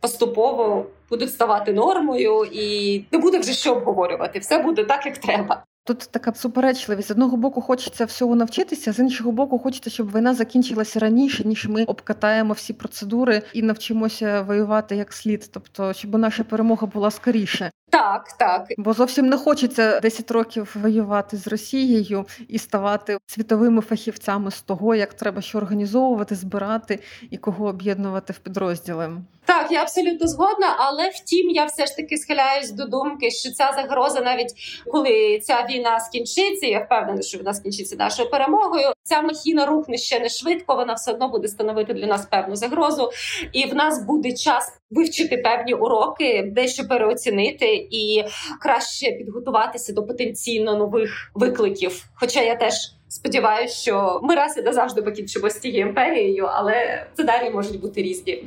поступово 0.00 0.86
будуть 1.10 1.30
ставати 1.32 1.72
нормою, 1.72 2.44
і 2.52 3.04
не 3.12 3.18
буде 3.18 3.38
вже 3.38 3.52
що 3.52 3.74
обговорювати. 3.74 4.38
Все 4.38 4.58
буде 4.58 4.84
так, 4.84 5.06
як 5.06 5.18
треба. 5.18 5.64
Тут 5.86 5.98
така 5.98 6.34
суперечливість. 6.34 7.08
З 7.08 7.10
одного 7.10 7.36
боку, 7.36 7.60
хочеться 7.60 8.04
всього 8.04 8.34
навчитися, 8.34 8.92
з 8.92 8.98
іншого 8.98 9.32
боку, 9.32 9.58
хочеться, 9.58 9.90
щоб 9.90 10.16
війна 10.16 10.34
закінчилася 10.34 10.98
раніше, 10.98 11.44
ніж 11.44 11.68
ми 11.68 11.84
обкатаємо 11.84 12.52
всі 12.52 12.72
процедури 12.72 13.42
і 13.52 13.62
навчимося 13.62 14.40
воювати 14.40 14.96
як 14.96 15.12
слід. 15.12 15.50
Тобто, 15.52 15.92
щоб 15.92 16.18
наша 16.18 16.44
перемога 16.44 16.86
була 16.86 17.10
скоріше. 17.10 17.70
Так, 17.90 18.32
так. 18.38 18.66
Бо 18.78 18.92
зовсім 18.92 19.26
не 19.26 19.36
хочеться 19.36 20.00
10 20.00 20.30
років 20.30 20.76
воювати 20.82 21.36
з 21.36 21.46
Росією 21.46 22.26
і 22.48 22.58
ставати 22.58 23.18
світовими 23.26 23.82
фахівцями 23.82 24.50
з 24.50 24.62
того, 24.62 24.94
як 24.94 25.14
треба 25.14 25.42
що 25.42 25.58
організовувати, 25.58 26.34
збирати 26.34 27.00
і 27.30 27.36
кого 27.36 27.66
об'єднувати 27.66 28.32
в 28.32 28.38
підрозділи. 28.38 29.10
Так, 29.46 29.70
я 29.70 29.82
абсолютно 29.82 30.26
згодна, 30.26 30.76
але 30.78 31.08
втім, 31.08 31.50
я 31.50 31.64
все 31.64 31.86
ж 31.86 31.96
таки 31.96 32.16
схиляюсь 32.16 32.70
до 32.70 32.84
думки, 32.84 33.30
що 33.30 33.50
ця 33.50 33.72
загроза, 33.76 34.20
навіть 34.20 34.54
коли 34.86 35.38
ця 35.38 35.66
війна 35.70 36.00
скінчиться, 36.00 36.66
я 36.66 36.80
впевнена, 36.80 37.22
що 37.22 37.38
вона 37.38 37.54
скінчиться 37.54 37.96
нашою 37.96 38.30
перемогою. 38.30 38.92
Ця 39.02 39.22
махіна 39.22 39.66
рухне 39.66 39.98
ще 39.98 40.20
не 40.20 40.28
швидко. 40.28 40.74
Вона 40.76 40.94
все 40.94 41.12
одно 41.12 41.28
буде 41.28 41.48
становити 41.48 41.94
для 41.94 42.06
нас 42.06 42.26
певну 42.26 42.56
загрозу, 42.56 43.10
і 43.52 43.66
в 43.66 43.74
нас 43.74 44.02
буде 44.02 44.32
час 44.32 44.72
вивчити 44.90 45.36
певні 45.36 45.74
уроки, 45.74 46.50
дещо 46.52 46.88
переоцінити 46.88 47.88
і 47.90 48.24
краще 48.60 49.12
підготуватися 49.12 49.92
до 49.92 50.06
потенційно 50.06 50.76
нових 50.76 51.30
викликів. 51.34 52.04
Хоча 52.14 52.40
я 52.40 52.54
теж. 52.54 52.74
Сподіваюся, 53.08 53.74
що 53.74 54.20
ми 54.22 54.34
раз 54.34 54.56
і 54.56 54.62
назавжди 54.62 55.02
покінчимо 55.02 55.50
з 55.50 55.54
тією 55.54 55.86
імперією, 55.86 56.44
але 56.52 57.06
сценарії 57.12 57.50
можуть 57.50 57.80
бути 57.80 58.02
різні. 58.02 58.44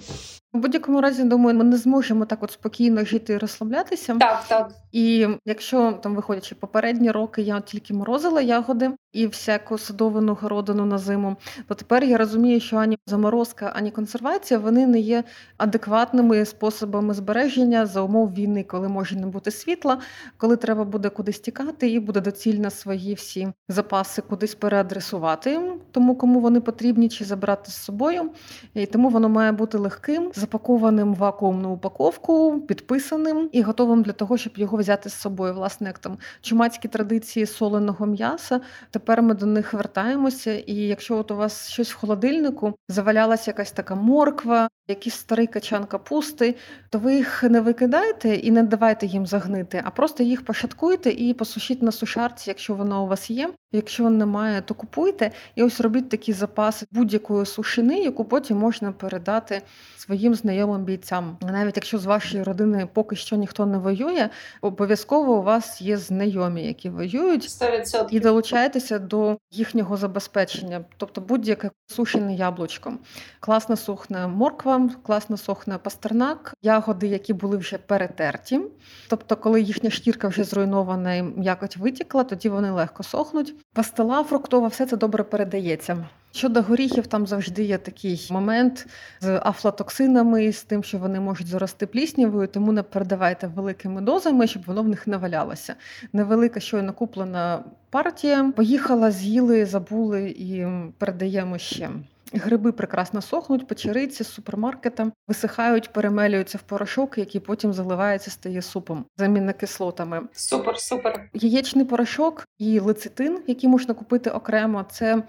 Будь-якому 0.58 1.02
разі, 1.02 1.24
думаю, 1.24 1.58
ми 1.58 1.64
не 1.64 1.78
зможемо 1.78 2.26
так 2.26 2.44
от 2.44 2.52
спокійно 2.52 3.06
жити 3.06 3.34
і 3.34 3.38
розслаблятися. 3.38 4.16
Так, 4.20 4.44
так. 4.48 4.72
І 4.98 5.28
якщо 5.46 5.92
там, 5.92 6.16
виходячи 6.16 6.56
попередні 6.56 7.12
роки, 7.12 7.42
я 7.42 7.60
тільки 7.62 7.94
морозила 7.94 8.42
ягоди 8.42 8.92
і 9.14 9.28
всяку 9.28 9.78
садовину 9.78 10.38
городину 10.42 10.86
на 10.86 10.98
зиму, 10.98 11.36
то 11.68 11.76
тепер 11.76 12.04
я 12.04 12.18
розумію, 12.18 12.60
що 12.60 12.78
ані 12.78 12.98
заморозка, 13.08 13.74
ані 13.76 13.92
консервація 13.92 14.60
вони 14.60 14.88
не 14.88 15.00
є 15.00 15.24
адекватними 15.58 16.46
способами 16.46 17.14
збереження 17.14 17.86
за 17.86 18.02
умов 18.02 18.34
війни, 18.34 18.64
коли 18.64 18.88
може 18.88 19.16
не 19.16 19.28
бути 19.28 19.52
світла, 19.52 20.00
коли 20.38 20.56
треба 20.56 20.84
буде 20.84 21.10
кудись 21.10 21.40
тікати, 21.40 21.90
і 21.90 22.00
буде 22.00 22.22
доцільно 22.22 22.70
свої 22.70 23.14
всі 23.14 23.48
запаси 23.70 24.22
кудись 24.22 24.56
переадресувати, 24.56 25.60
тому 25.92 26.16
кому 26.16 26.40
вони 26.40 26.62
потрібні, 26.62 27.10
чи 27.10 27.26
забрати 27.26 27.72
з 27.72 27.76
собою. 27.76 28.32
І 28.74 28.86
тому 28.86 29.10
воно 29.10 29.30
має 29.30 29.52
бути 29.52 29.78
легким 29.78 30.32
запакованим 30.36 31.14
в 31.14 31.18
вакуумну 31.18 31.70
упаковку, 31.70 32.62
підписаним 32.68 33.50
і 33.52 33.62
готовим 33.62 34.04
для 34.04 34.12
того, 34.12 34.38
щоб 34.38 34.58
його 34.58 34.78
взяти 34.88 35.10
з 35.10 35.14
собою. 35.14 35.54
Власне, 35.54 35.88
як 35.88 36.00
там 36.00 36.18
чумацькі 36.42 36.88
традиції 36.88 37.46
соленого 37.46 38.06
м'яса. 38.06 38.62
Тепер 38.92 39.22
ми 39.22 39.34
до 39.34 39.46
них 39.46 39.74
вертаємося. 39.74 40.54
І 40.54 40.76
якщо 40.76 41.18
от 41.18 41.32
у 41.32 41.36
вас 41.36 41.70
щось 41.70 41.92
в 41.92 41.96
холодильнику 41.96 42.74
завалялася 42.90 43.52
якась 43.52 43.72
така 43.72 43.96
морква, 43.96 44.70
якийсь 44.88 45.16
старий 45.16 45.48
качан 45.48 45.86
капусти, 45.86 46.56
то 46.90 47.00
ви 47.00 47.16
їх 47.16 47.44
не 47.44 47.62
викидайте 47.62 48.36
і 48.36 48.52
не 48.52 48.64
давайте 48.64 49.06
їм 49.06 49.26
загнити, 49.26 49.82
а 49.86 49.90
просто 49.90 50.24
їх 50.24 50.46
пошаткуйте 50.46 51.10
і 51.12 51.34
посушіть 51.34 51.82
на 51.82 51.92
сушарці, 51.92 52.50
якщо 52.50 52.74
воно 52.74 53.04
у 53.04 53.08
вас 53.08 53.30
є. 53.30 53.50
Якщо 53.72 54.10
немає, 54.10 54.62
то 54.62 54.74
купуйте 54.74 55.32
і 55.56 55.64
ось 55.64 55.82
робіть 55.82 56.10
такі 56.10 56.34
запаси 56.34 56.86
будь-якої 56.92 57.46
сушини, 57.46 58.00
яку 58.00 58.26
потім 58.26 58.58
можна 58.58 58.92
передати 58.92 59.62
своїм 59.98 60.36
знайомим 60.36 60.84
бійцям. 60.84 61.38
Навіть 61.42 61.76
якщо 61.76 61.98
з 61.98 62.06
вашої 62.06 62.44
родини 62.44 62.88
поки 62.94 63.16
що 63.16 63.36
ніхто 63.36 63.66
не 63.66 63.78
воює, 63.78 64.30
обов'язково 64.68 65.34
у 65.34 65.42
вас 65.42 65.82
є 65.82 65.98
знайомі, 65.98 66.64
які 66.64 66.90
воюють 66.90 67.44
100%. 67.44 68.08
і 68.10 68.20
долучайтеся 68.20 69.00
до 69.00 69.38
їхнього 69.52 69.98
забезпечення, 69.98 70.86
тобто 70.98 71.22
будь-яке 71.22 71.72
сушене 71.88 72.36
яблучко. 72.36 72.94
Класно 73.40 73.76
сухне 73.76 74.28
морква, 74.28 74.90
класно 75.04 75.38
сухне 75.38 75.78
пастернак, 75.78 76.54
ягоди, 76.62 77.08
які 77.08 77.34
були 77.34 77.58
вже 77.58 77.78
перетерті. 77.78 78.62
Тобто, 79.10 79.36
коли 79.36 79.62
їхня 79.62 79.90
шкірка 79.90 80.28
вже 80.28 80.44
зруйнована 80.44 81.16
і 81.16 81.24
м'якоть 81.24 81.78
витікла, 81.78 82.24
тоді 82.24 82.50
вони 82.50 82.72
легко 82.72 83.04
сохнуть. 83.04 83.56
Пастила 83.74 84.24
фруктова, 84.24 84.68
все 84.68 84.86
це 84.86 84.98
добре 84.98 85.24
передається. 85.24 86.06
Щодо 86.38 86.62
горіхів, 86.62 87.08
там 87.08 87.28
завжди 87.28 87.64
є 87.64 87.78
такий 87.78 88.28
момент 88.32 88.88
з 89.22 89.42
афлатоксинами, 89.44 90.52
з 90.52 90.64
тим, 90.64 90.84
що 90.84 90.98
вони 90.98 91.20
можуть 91.20 91.48
зарости 91.48 91.88
пліснявою, 91.88 92.48
тому 92.48 92.72
не 92.72 92.84
передавайте 92.84 93.48
великими 93.48 94.02
дозами, 94.02 94.48
щоб 94.48 94.64
воно 94.66 94.84
в 94.84 94.88
них 94.88 95.08
не 95.08 95.18
валялося. 95.18 95.76
Невелика 96.14 96.60
щойно 96.60 96.94
куплена 96.94 97.64
партія. 97.90 98.52
Поїхала, 98.56 99.12
з'їли, 99.12 99.66
забули 99.66 100.30
і 100.30 100.68
передаємо 100.98 101.58
ще. 101.58 101.90
Гриби 102.34 102.72
прекрасно 102.72 103.22
сохнуть, 103.22 103.68
печериці 103.68 104.24
з 104.24 104.28
супермаркета 104.28 105.12
висихають, 105.28 105.94
перемелюються 105.94 106.58
в 106.58 106.62
порошок, 106.62 107.18
який 107.18 107.42
потім 107.42 107.74
заливається, 107.74 108.32
стає 108.32 108.62
супом 108.62 109.06
замінно 109.18 109.54
кислотами. 109.54 110.22
Супер, 110.32 110.78
супер. 110.78 111.30
Яєчний 111.34 111.86
порошок 111.86 112.48
і 112.58 112.80
лецитин, 112.80 113.40
які 113.48 113.68
можна 113.68 113.94
купити 113.94 114.30
окремо. 114.30 114.86
Це 114.92 115.24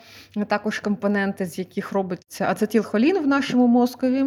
також 0.48 0.80
компоненти, 0.80 1.46
з 1.46 1.58
яких 1.58 1.92
робиться 1.92 2.46
ацетилхолін 2.50 3.18
в 3.18 3.26
нашому 3.26 3.66
мозкові 3.66 4.24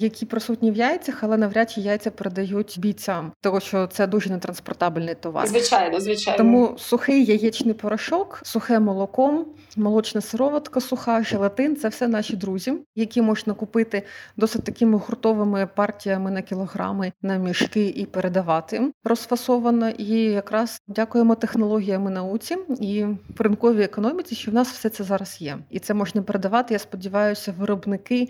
які 0.00 0.26
присутні 0.26 0.70
в 0.70 0.76
яйцях, 0.76 1.22
але 1.22 1.36
навряд 1.36 1.70
чи 1.70 1.80
яйця 1.80 2.10
передають 2.10 2.76
бійцям, 2.78 3.32
тому 3.40 3.60
що 3.60 3.86
це 3.86 4.06
дуже 4.06 4.30
нетранспортабельний 4.30 5.14
товар. 5.14 5.46
Звичайно, 5.46 6.00
звичайно. 6.00 6.38
Тому 6.38 6.74
сухий 6.78 7.24
яєчний 7.24 7.74
порошок, 7.74 8.40
сухе 8.42 8.80
молоко, 8.80 9.46
молочна 9.76 10.20
сироватка, 10.20 10.80
суха, 10.80 11.22
желатин 11.22 11.76
це 11.76 11.88
все 11.88 12.08
наші 12.08 12.36
друзі, 12.36 12.72
які 12.96 13.22
можна 13.22 13.54
купити 13.54 14.02
досить 14.36 14.64
такими 14.64 14.98
гуртовими 14.98 15.68
партіями 15.76 16.30
на 16.30 16.42
кілограми 16.42 17.12
на 17.22 17.36
мішки 17.36 17.88
і 17.88 18.06
передавати 18.06 18.92
розфасовано. 19.04 19.88
І 19.88 20.08
якраз 20.14 20.80
дякуємо 20.88 21.34
технологіями 21.34 22.10
науці 22.10 22.56
і 22.80 23.06
ринковій 23.38 23.82
економіці, 23.82 24.34
що 24.34 24.50
в 24.50 24.54
нас 24.54 24.70
все 24.70 24.88
це 24.88 25.04
зараз 25.04 25.40
є, 25.40 25.58
і 25.70 25.78
це 25.78 25.94
можна 25.94 26.22
передавати. 26.22 26.74
Я 26.74 26.78
сподіваюся, 26.78 27.54
виробники 27.58 28.28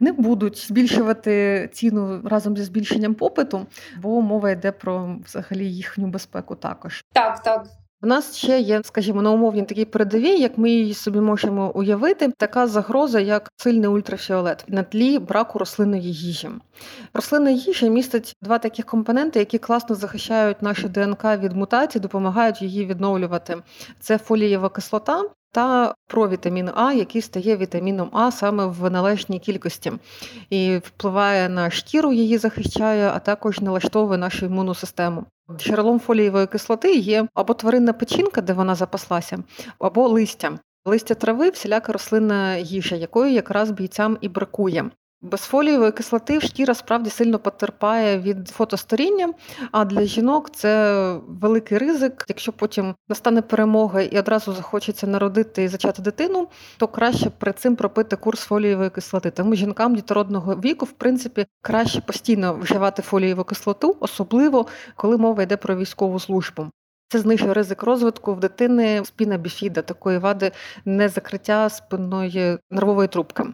не 0.00 0.12
будуть 0.12 0.66
збільшувати 0.66 1.68
ціну 1.72 2.20
разом 2.24 2.56
зі 2.56 2.62
збільшенням 2.62 3.14
попиту, 3.14 3.66
бо 4.02 4.20
мова 4.22 4.50
йде 4.50 4.72
про 4.72 5.16
взагалі 5.24 5.72
їхню 5.72 6.06
безпеку. 6.06 6.54
Також 6.56 7.04
так, 7.12 7.42
так. 7.42 7.66
У 8.02 8.06
нас 8.06 8.36
ще 8.36 8.60
є, 8.60 8.80
скажімо, 8.84 9.22
на 9.22 9.30
умовні 9.30 9.62
такі 9.62 9.84
передові, 9.84 10.28
як 10.28 10.58
ми 10.58 10.70
її 10.70 10.94
собі 10.94 11.20
можемо 11.20 11.72
уявити, 11.74 12.32
така 12.38 12.66
загроза, 12.66 13.20
як 13.20 13.50
сильний 13.56 13.88
ультрафіолет 13.88 14.64
на 14.68 14.82
тлі 14.82 15.18
браку 15.18 15.58
рослинної 15.58 16.12
їжі. 16.12 16.48
Рослинна 17.14 17.50
їжа 17.50 17.86
містить 17.86 18.36
два 18.42 18.58
таких 18.58 18.84
компоненти, 18.84 19.38
які 19.38 19.58
класно 19.58 19.96
захищають 19.96 20.62
нашу 20.62 20.88
ДНК 20.88 21.24
від 21.24 21.52
мутацій, 21.52 22.00
допомагають 22.00 22.62
її 22.62 22.86
відновлювати. 22.86 23.56
Це 24.00 24.18
фолієва 24.18 24.68
кислота 24.68 25.22
та 25.52 25.94
провітамін 26.06 26.70
А, 26.74 26.92
який 26.92 27.22
стає 27.22 27.56
вітаміном 27.56 28.10
А 28.12 28.30
саме 28.30 28.66
в 28.66 28.90
належній 28.90 29.38
кількості, 29.38 29.92
і 30.50 30.76
впливає 30.76 31.48
на 31.48 31.70
шкіру, 31.70 32.12
її 32.12 32.38
захищає, 32.38 33.10
а 33.14 33.18
також 33.18 33.60
налаштовує 33.60 34.18
нашу 34.18 34.46
імунну 34.46 34.74
систему. 34.74 35.24
Джерелом 35.56 36.00
фолієвої 36.00 36.46
кислоти 36.46 36.94
є 36.94 37.26
або 37.34 37.54
тваринна 37.54 37.92
печінка, 37.92 38.40
де 38.40 38.52
вона 38.52 38.74
запаслася, 38.74 39.38
або 39.78 40.08
листя. 40.08 40.58
Листя 40.84 41.14
трави 41.14 41.50
всіляка 41.50 41.92
рослинна 41.92 42.56
їжа, 42.56 42.96
якої 42.96 43.34
якраз 43.34 43.70
бійцям 43.70 44.18
і 44.20 44.28
бракує. 44.28 44.90
Без 45.22 45.40
фолієвої 45.40 45.92
кислоти 45.92 46.40
шкіра 46.40 46.74
справді 46.74 47.10
сильно 47.10 47.38
потерпає 47.38 48.18
від 48.18 48.48
фотостаріння, 48.48 49.32
а 49.72 49.84
для 49.84 50.04
жінок 50.04 50.50
це 50.50 51.12
великий 51.28 51.78
ризик. 51.78 52.24
Якщо 52.28 52.52
потім 52.52 52.94
настане 53.08 53.42
перемога 53.42 54.00
і 54.00 54.18
одразу 54.18 54.52
захочеться 54.52 55.06
народити 55.06 55.62
і 55.64 55.68
зачати 55.68 56.02
дитину, 56.02 56.48
то 56.76 56.88
краще 56.88 57.30
перед 57.30 57.58
цим 57.58 57.76
пропити 57.76 58.16
курс 58.16 58.40
фолієвої 58.40 58.90
кислоти. 58.90 59.30
Тому 59.30 59.54
жінкам 59.54 59.94
дітородного 59.94 60.54
віку, 60.54 60.84
в 60.84 60.92
принципі, 60.92 61.46
краще 61.62 62.00
постійно 62.00 62.54
вживати 62.54 63.02
фолієву 63.02 63.44
кислоту, 63.44 63.96
особливо 64.00 64.66
коли 64.96 65.16
мова 65.16 65.42
йде 65.42 65.56
про 65.56 65.76
військову 65.76 66.20
службу. 66.20 66.66
Це 67.08 67.18
знижує 67.18 67.54
ризик 67.54 67.82
розвитку 67.82 68.34
в 68.34 68.40
дитини 68.40 69.04
спіна 69.04 69.36
біфіда, 69.36 69.82
такої 69.82 70.18
вади 70.18 70.52
незакриття 70.84 71.68
спинної 71.68 72.58
нервової 72.70 73.08
трубки. 73.08 73.44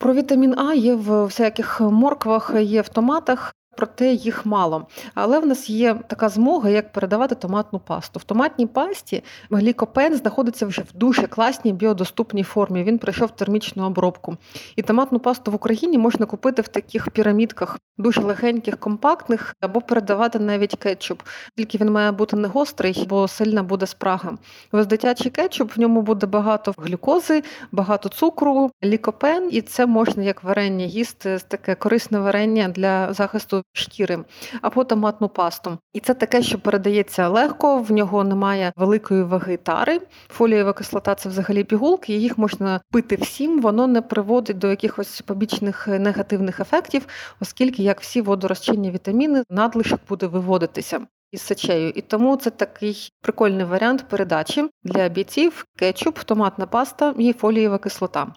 Про 0.00 0.14
вітамін 0.14 0.58
А 0.58 0.74
є 0.74 0.94
в 0.94 1.24
всяких 1.24 1.80
морквах, 1.80 2.52
є 2.60 2.80
в 2.80 2.88
томатах 2.88 3.54
проте 3.76 4.12
їх 4.12 4.46
мало. 4.46 4.86
Але 5.14 5.38
в 5.38 5.46
нас 5.46 5.70
є 5.70 5.94
така 6.06 6.28
змога, 6.28 6.70
як 6.70 6.92
передавати 6.92 7.34
томатну 7.34 7.78
пасту. 7.78 8.20
В 8.20 8.24
томатній 8.24 8.66
пасті 8.66 9.22
глікопен 9.50 10.14
знаходиться 10.14 10.66
вже 10.66 10.82
в 10.82 10.92
дуже 10.94 11.26
класній 11.26 11.72
біодоступній 11.72 12.42
формі. 12.42 12.84
Він 12.84 12.98
пройшов 12.98 13.30
термічну 13.30 13.86
обробку. 13.86 14.36
І 14.76 14.82
томатну 14.82 15.18
пасту 15.18 15.50
в 15.50 15.54
Україні 15.54 15.98
можна 15.98 16.26
купити 16.26 16.62
в 16.62 16.68
таких 16.68 17.10
пірамідках, 17.10 17.78
дуже 17.98 18.20
легеньких, 18.20 18.76
компактних, 18.76 19.54
або 19.60 19.80
передавати 19.80 20.38
навіть 20.38 20.76
кетчуп. 20.76 21.22
Тільки 21.56 21.78
він 21.78 21.90
має 21.90 22.12
бути 22.12 22.36
не 22.36 22.48
гострий, 22.48 23.06
бо 23.08 23.28
сильна 23.28 23.62
буде 23.62 23.86
спрага. 23.86 24.32
Ось 24.72 24.86
дитячий 24.86 25.30
кетчуп, 25.30 25.76
в 25.76 25.80
ньому 25.80 26.02
буде 26.02 26.26
багато 26.26 26.74
глюкози, 26.78 27.42
багато 27.72 28.08
цукру, 28.08 28.70
лікопен, 28.84 29.48
і 29.52 29.60
це 29.60 29.86
можна 29.86 30.22
як 30.22 30.44
варення 30.44 30.84
їсти, 30.84 31.38
таке 31.48 31.74
корисне 31.74 32.18
варення 32.18 32.68
для 32.68 33.12
захисту 33.12 33.59
шкіри, 33.72 34.24
або 34.62 34.84
томатну 34.84 35.28
пасту. 35.28 35.78
І 35.92 36.00
це 36.00 36.14
таке, 36.14 36.42
що 36.42 36.58
передається 36.58 37.28
легко, 37.28 37.78
в 37.78 37.92
нього 37.92 38.24
немає 38.24 38.72
великої 38.76 39.22
ваги 39.22 39.56
тари. 39.56 40.00
Фолієва 40.28 40.72
кислота 40.72 41.14
це 41.14 41.28
взагалі 41.28 41.64
пігулки, 41.64 42.12
їх 42.16 42.38
можна 42.38 42.80
пити 42.90 43.16
всім, 43.16 43.60
воно 43.60 43.86
не 43.86 44.02
приводить 44.02 44.58
до 44.58 44.68
якихось 44.68 45.20
побічних 45.20 45.88
негативних 45.88 46.60
ефектів, 46.60 47.06
оскільки, 47.40 47.82
як 47.82 48.00
всі 48.00 48.20
водорозчинні 48.20 48.90
вітаміни, 48.90 49.44
надлишок 49.50 50.00
буде 50.08 50.26
виводитися. 50.26 51.06
Із 51.32 51.42
сечею, 51.42 51.92
і 51.94 52.00
тому 52.00 52.36
це 52.36 52.50
такий 52.50 53.12
прикольний 53.22 53.64
варіант 53.64 54.04
передачі 54.08 54.70
для 54.84 55.08
бійців, 55.08 55.64
кетчуп, 55.76 56.18
томатна 56.18 56.66
паста 56.66 57.14
і 57.18 57.32
фолієва 57.32 57.78
кислота. 57.78 58.34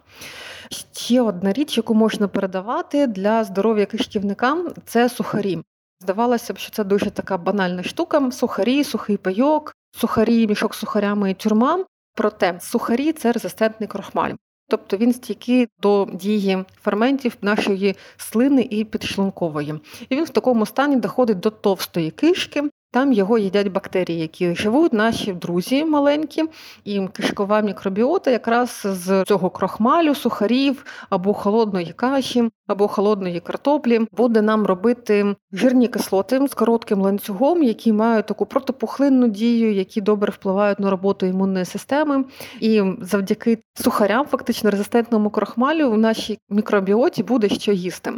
Ще 0.71 1.21
одна 1.21 1.53
річ, 1.53 1.77
яку 1.77 1.93
можна 1.93 2.27
передавати 2.27 3.07
для 3.07 3.43
здоров'я 3.43 3.85
кишківникам, 3.85 4.73
це 4.85 5.09
сухарі. 5.09 5.59
Здавалося 6.01 6.53
б, 6.53 6.57
що 6.57 6.71
це 6.71 6.83
дуже 6.83 7.09
така 7.09 7.37
банальна 7.37 7.83
штука: 7.83 8.31
сухарі, 8.31 8.83
сухий 8.83 9.17
пайок, 9.17 9.73
сухарі, 9.91 10.47
мішок 10.47 10.75
з 10.75 10.77
сухарями 10.77 11.31
і 11.31 11.33
тюрма. 11.33 11.85
Проте 12.15 12.59
сухарі 12.61 13.11
це 13.11 13.31
резистентний 13.31 13.87
крохмаль. 13.87 14.31
Тобто 14.67 14.97
він 14.97 15.13
стійкий 15.13 15.67
до 15.81 16.07
дії 16.13 16.65
ферментів 16.81 17.37
нашої 17.41 17.95
слини 18.17 18.67
і 18.69 18.83
підшлункової. 18.83 19.73
І 20.09 20.15
він 20.15 20.23
в 20.23 20.29
такому 20.29 20.65
стані 20.65 20.95
доходить 20.95 21.39
до 21.39 21.49
товстої 21.49 22.11
кишки, 22.11 22.63
там 22.93 23.13
його 23.13 23.37
їдять 23.37 23.67
бактерії, 23.67 24.19
які 24.19 24.55
живуть, 24.55 24.93
наші 24.93 25.33
друзі 25.33 25.85
маленькі, 25.85 26.43
і 26.85 27.07
кишкова 27.13 27.61
мікробіота 27.61 28.31
якраз 28.31 28.81
з 28.85 29.23
цього 29.23 29.49
крохмалю, 29.49 30.15
сухарів 30.15 30.85
або 31.09 31.33
холодної 31.33 31.93
каші, 31.93 32.49
або 32.67 32.87
холодної 32.87 33.39
картоплі 33.39 34.07
буде 34.11 34.41
нам 34.41 34.65
робити 34.65 35.35
жирні 35.51 35.87
кислоти 35.87 36.47
з 36.47 36.53
коротким 36.53 37.01
ланцюгом, 37.01 37.63
які 37.63 37.93
мають 37.93 38.25
таку 38.25 38.45
протипухлинну 38.45 39.27
дію, 39.27 39.73
які 39.73 40.01
добре 40.01 40.31
впливають 40.31 40.79
на 40.79 40.89
роботу 40.89 41.25
імунної 41.25 41.65
системи. 41.65 42.25
І 42.59 42.83
завдяки 43.01 43.57
сухарям, 43.75 44.25
фактично 44.25 44.71
резистентному 44.71 45.29
крохмалю, 45.29 45.91
в 45.91 45.97
нашій 45.97 46.39
мікробіоті 46.49 47.23
буде 47.23 47.49
що 47.49 47.71
їсти. 47.71 48.13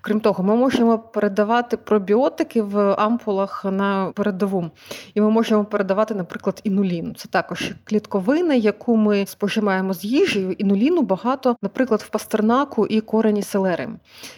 Крім 0.00 0.20
того, 0.20 0.44
ми 0.44 0.56
можемо 0.56 0.98
передавати 0.98 1.76
пробіотики 1.76 2.62
в 2.62 2.92
ампулах 2.92 3.64
на 3.64 4.05
передову, 4.12 4.70
і 5.14 5.20
ми 5.20 5.30
можемо 5.30 5.64
передавати, 5.64 6.14
наприклад, 6.14 6.60
інулін. 6.64 7.14
Це 7.14 7.28
також 7.28 7.72
клітковина, 7.84 8.54
яку 8.54 8.96
ми 8.96 9.26
споживаємо 9.26 9.94
з 9.94 10.04
їжею. 10.04 10.52
Інуліну 10.52 11.02
багато, 11.02 11.56
наприклад, 11.62 12.00
в 12.00 12.08
пастернаку 12.08 12.86
і 12.86 13.00
корені 13.00 13.42
селери. 13.42 13.88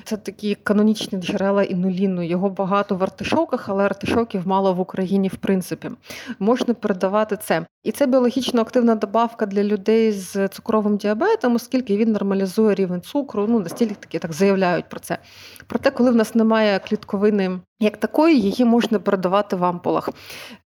Це 0.04 0.16
такі 0.16 0.54
канонічні 0.54 1.18
джерела 1.18 1.62
інуліну. 1.62 2.22
Його 2.22 2.50
багато 2.50 2.94
в 2.94 3.02
артишоках, 3.02 3.68
але 3.68 3.84
артишоків 3.84 4.48
мало 4.48 4.74
в 4.74 4.80
Україні 4.80 5.28
в 5.28 5.36
принципі. 5.36 5.90
Можна 6.38 6.74
передавати 6.74 7.36
це. 7.36 7.66
І 7.84 7.92
це 7.92 8.06
біологічно 8.06 8.60
активна 8.60 8.94
добавка 8.94 9.46
для 9.46 9.64
людей 9.64 10.12
з 10.12 10.48
цукровим 10.48 10.96
діабетом, 10.96 11.54
оскільки 11.54 11.96
він 11.96 12.12
нормалізує 12.12 12.74
рівень 12.74 13.02
цукру. 13.02 13.46
Ну 13.48 13.60
настільки 13.60 13.94
такі 13.94 14.18
так 14.18 14.32
заявляють 14.32 14.88
про 14.88 15.00
це. 15.00 15.18
Проте, 15.66 15.90
коли 15.90 16.10
в 16.10 16.16
нас 16.16 16.34
немає 16.34 16.78
клітковини 16.78 17.60
як 17.80 17.96
такої, 17.96 18.40
її 18.40 18.64
можна 18.64 18.98
передавати 18.98 19.56
в 19.56 19.64
ампулах. 19.64 20.10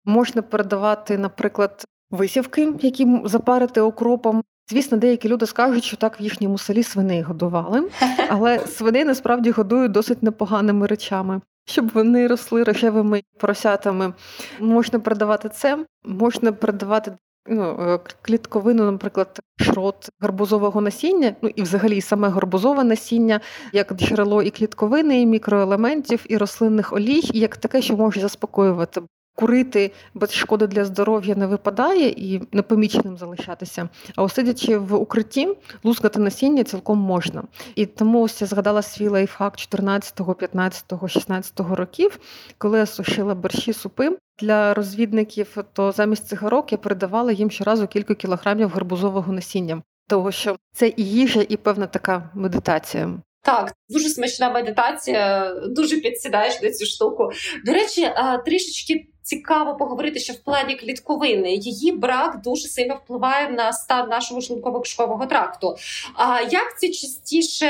Можна 0.06 0.41
передавати, 0.41 1.17
наприклад, 1.17 1.86
висівки, 2.12 2.74
які 2.82 3.22
запарити 3.24 3.82
окропом. 3.82 4.43
Звісно, 4.69 4.98
деякі 4.98 5.30
люди 5.30 5.45
скажуть, 5.45 5.84
що 5.84 5.98
так 5.98 6.19
в 6.19 6.24
їхньому 6.24 6.58
селі 6.58 6.84
свиней 6.84 7.22
годували, 7.22 7.89
але 8.30 8.60
свиней 8.60 9.06
насправді 9.06 9.52
годують 9.52 9.91
досить 9.91 10.24
непоганими 10.24 10.88
речами. 10.88 11.41
Щоб 11.65 11.91
вони 11.93 12.28
росли 12.28 12.63
рожевими 12.63 13.24
поросятами, 13.38 14.13
можна 14.60 15.00
передавати 15.00 15.50
це, 15.50 15.86
можна 16.06 16.52
передавати 16.52 17.17
ну, 17.47 17.78
е, 17.80 17.99
клітковину, 18.21 18.91
наприклад, 18.91 19.39
шрот 19.60 20.10
гарбузового 20.19 20.82
насіння, 20.82 21.36
ну 21.41 21.49
і 21.56 21.62
взагалі 21.62 22.02
саме 22.02 22.30
гарбузове 22.30 22.84
насіння, 22.84 23.41
як 23.73 23.93
джерело 23.93 24.43
і 24.43 24.49
клітковини, 24.49 25.21
і 25.21 25.25
мікроелементів, 25.25 26.25
і 26.30 26.38
рослинних 26.38 26.93
олій, 26.93 27.21
і 27.34 27.39
як 27.39 27.58
таке, 27.58 27.82
що 27.82 27.97
може 27.97 28.21
заспокоювати. 28.21 29.02
Курити 29.39 29.91
без 30.13 30.34
шкоди 30.34 30.67
для 30.67 30.86
здоров'я 30.86 31.36
не 31.36 31.47
випадає 31.47 32.10
і 32.10 32.41
непоміченим 32.52 33.17
залишатися. 33.17 33.89
А 34.15 34.23
осидячи 34.23 34.78
в 34.78 34.95
укритті, 34.95 35.49
лускати 35.84 36.19
насіння 36.19 36.63
цілком 36.63 36.97
можна. 36.97 37.43
І 37.75 37.86
тому 37.86 38.21
ось 38.21 38.41
я 38.41 38.47
згадала 38.47 38.82
свій 38.82 39.08
лайфхак 39.08 39.58
14, 39.58 40.38
15, 40.39 40.93
16 41.08 41.60
років, 41.60 42.19
коли 42.58 42.80
я 42.80 42.86
сушила 42.86 43.36
борщі 43.36 43.73
супи 43.73 44.17
для 44.39 44.73
розвідників, 44.73 45.58
то 45.73 45.91
замість 45.91 46.28
цигарок 46.28 46.71
я 46.71 46.78
передавала 46.78 47.32
їм 47.32 47.52
щоразу 47.52 47.88
кілька 47.88 48.15
кілограмів 48.15 48.69
гарбузового 48.69 49.34
насіння, 49.34 49.82
того 50.08 50.32
що 50.32 50.56
це 50.73 50.93
і 50.97 51.04
їжа, 51.04 51.45
і 51.49 51.58
певна 51.58 51.88
така 51.88 52.30
медитація. 52.34 53.19
Так, 53.41 53.73
дуже 53.89 54.10
смачна 54.10 54.49
медитація, 54.49 55.54
дуже 55.67 55.97
підсідаєш 55.97 56.62
на 56.62 56.71
цю 56.71 56.86
штуку. 56.86 57.30
До 57.65 57.73
речі, 57.73 58.12
трішечки 58.45 59.08
цікаво 59.30 59.76
поговорити, 59.76 60.20
що 60.20 60.34
в 60.34 60.39
плані 60.39 60.76
клітковини 60.76 61.54
її 61.54 61.92
брак 61.92 62.42
дуже 62.44 62.68
сильно 62.68 62.96
впливає 62.96 63.50
на 63.50 63.74
стан 63.74 64.10
нашого 64.10 64.42
шлунково-кишкового 64.42 65.28
тракту. 65.28 65.76
А 66.15 66.42
як 66.42 66.80
це 66.80 66.88
частіше 66.88 67.68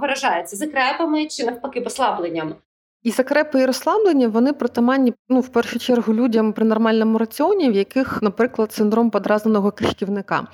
виражається 0.00 0.56
закрепами 0.56 1.26
чи 1.26 1.44
навпаки 1.44 1.80
послабленням? 1.80 2.54
І 3.02 3.10
закрепи 3.10 3.60
і 3.60 3.66
розслаблення 3.66 4.28
вони 4.28 4.52
притаманні 4.52 5.12
ну, 5.28 5.40
в 5.40 5.48
першу 5.48 5.78
чергу 5.78 6.14
людям 6.14 6.52
при 6.52 6.64
нормальному 6.64 7.18
раціоні, 7.18 7.70
в 7.70 7.74
яких, 7.74 8.22
наприклад, 8.22 8.72
синдром 8.72 9.10
подразненого 9.10 9.70
кишківника. 9.70 10.46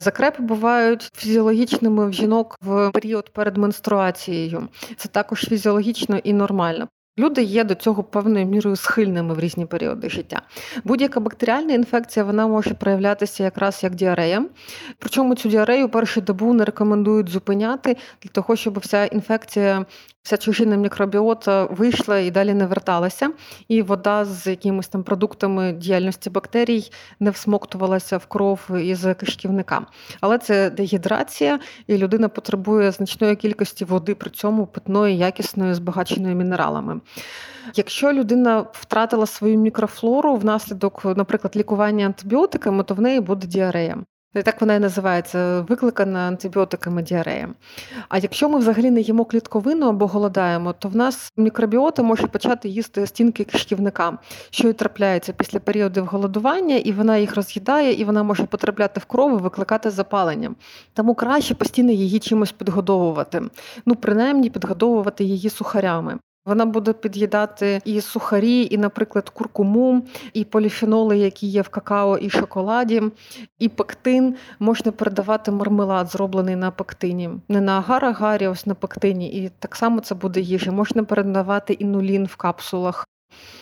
Закрепи 0.00 0.42
бувають 0.42 1.10
фізіологічними 1.14 2.08
в 2.08 2.12
жінок 2.12 2.56
в 2.60 2.90
період 2.90 3.32
перед 3.32 3.56
менструацією. 3.56 4.68
Це 4.96 5.08
також 5.08 5.44
фізіологічно 5.48 6.16
і 6.16 6.32
нормально. 6.32 6.88
Люди 7.18 7.42
є 7.42 7.64
до 7.64 7.74
цього 7.74 8.02
певною 8.02 8.46
мірою 8.46 8.76
схильними 8.76 9.34
в 9.34 9.40
різні 9.40 9.66
періоди 9.66 10.08
життя. 10.08 10.42
Будь-яка 10.84 11.20
бактеріальна 11.20 11.74
інфекція 11.74 12.24
вона 12.24 12.46
може 12.46 12.74
проявлятися 12.74 13.44
якраз 13.44 13.80
як 13.82 13.94
діарея. 13.94 14.46
Причому 14.98 15.34
цю 15.34 15.48
діарею 15.48 15.88
першу 15.88 16.20
добу 16.20 16.52
не 16.52 16.64
рекомендують 16.64 17.28
зупиняти 17.28 17.96
для 18.22 18.30
того, 18.30 18.56
щоб 18.56 18.78
вся 18.78 19.04
інфекція 19.04 19.86
вся 20.22 20.36
чужина 20.36 20.76
мікробіота 20.76 21.64
вийшла 21.64 22.18
і 22.18 22.30
далі 22.30 22.54
не 22.54 22.66
верталася, 22.66 23.30
і 23.68 23.82
вода 23.82 24.24
з 24.24 24.46
якимись 24.46 24.88
там 24.88 25.02
продуктами 25.02 25.72
діяльності 25.72 26.30
бактерій 26.30 26.90
не 27.20 27.30
всмоктувалася 27.30 28.16
в 28.16 28.26
кров 28.26 28.60
із 28.80 29.06
кишківника. 29.20 29.86
Але 30.20 30.38
це 30.38 30.70
дегідрація, 30.70 31.60
і 31.86 31.98
людина 31.98 32.28
потребує 32.28 32.92
значної 32.92 33.36
кількості 33.36 33.84
води, 33.84 34.14
при 34.14 34.30
цьому 34.30 34.66
питної, 34.66 35.16
якісної, 35.16 35.74
збагаченої 35.74 36.34
мінералами. 36.34 37.00
Якщо 37.74 38.12
людина 38.12 38.66
втратила 38.72 39.26
свою 39.26 39.58
мікрофлору 39.58 40.36
внаслідок, 40.36 41.04
наприклад, 41.04 41.56
лікування 41.56 42.06
антибіотиками, 42.06 42.84
то 42.84 42.94
в 42.94 43.00
неї 43.00 43.20
буде 43.20 43.46
діарея. 43.46 44.04
І 44.34 44.42
так 44.42 44.60
вона 44.60 44.74
і 44.74 44.78
називається 44.78 45.60
викликана 45.60 46.18
антибіотиками 46.18 47.02
діарея. 47.02 47.48
А 48.08 48.18
якщо 48.18 48.48
ми 48.48 48.58
взагалі 48.58 48.90
не 48.90 49.00
їмо 49.00 49.24
клітковину 49.24 49.88
або 49.88 50.06
голодаємо, 50.06 50.72
то 50.72 50.88
в 50.88 50.96
нас 50.96 51.32
мікробіота 51.36 52.02
може 52.02 52.26
почати 52.26 52.68
їсти 52.68 53.06
стінки 53.06 53.44
кишківника, 53.44 54.18
що 54.50 54.68
і 54.68 54.72
трапляється 54.72 55.32
після 55.32 55.60
періодів 55.60 56.06
голодування, 56.06 56.76
і 56.76 56.92
вона 56.92 57.16
їх 57.16 57.36
роз'їдає, 57.36 57.92
і 57.92 58.04
вона 58.04 58.22
може 58.22 58.44
потрапляти 58.44 59.00
в 59.00 59.04
кров 59.04 59.38
і 59.38 59.42
викликати 59.42 59.90
запалення. 59.90 60.54
Тому 60.92 61.14
краще 61.14 61.54
постійно 61.54 61.92
її 61.92 62.18
чимось 62.18 62.52
підгодовувати. 62.52 63.42
Ну, 63.86 63.94
принаймні, 63.94 64.50
підгодовувати 64.50 65.24
її 65.24 65.50
сухарями. 65.50 66.18
Вона 66.44 66.66
буде 66.66 66.92
під'їдати 66.92 67.80
і 67.84 68.00
сухарі, 68.00 68.68
і, 68.70 68.78
наприклад, 68.78 69.28
куркуму, 69.28 70.06
і 70.32 70.44
поліфеноли, 70.44 71.18
які 71.18 71.46
є 71.46 71.62
в 71.62 71.68
какао 71.68 72.18
і 72.18 72.30
шоколаді, 72.30 73.02
і 73.58 73.68
пектин 73.68 74.36
можна 74.58 74.92
передавати 74.92 75.50
мармелад, 75.50 76.10
зроблений 76.10 76.56
на 76.56 76.70
пектині, 76.70 77.30
не 77.48 77.60
на 77.60 77.80
агар-агарі, 77.80 78.50
ось 78.50 78.66
на 78.66 78.74
пектині. 78.74 79.32
І 79.32 79.50
так 79.58 79.76
само 79.76 80.00
це 80.00 80.14
буде 80.14 80.40
їжа. 80.40 80.72
Можна 80.72 81.04
передавати 81.04 81.72
інулін 81.72 82.26
в 82.26 82.36
капсулах. 82.36 83.06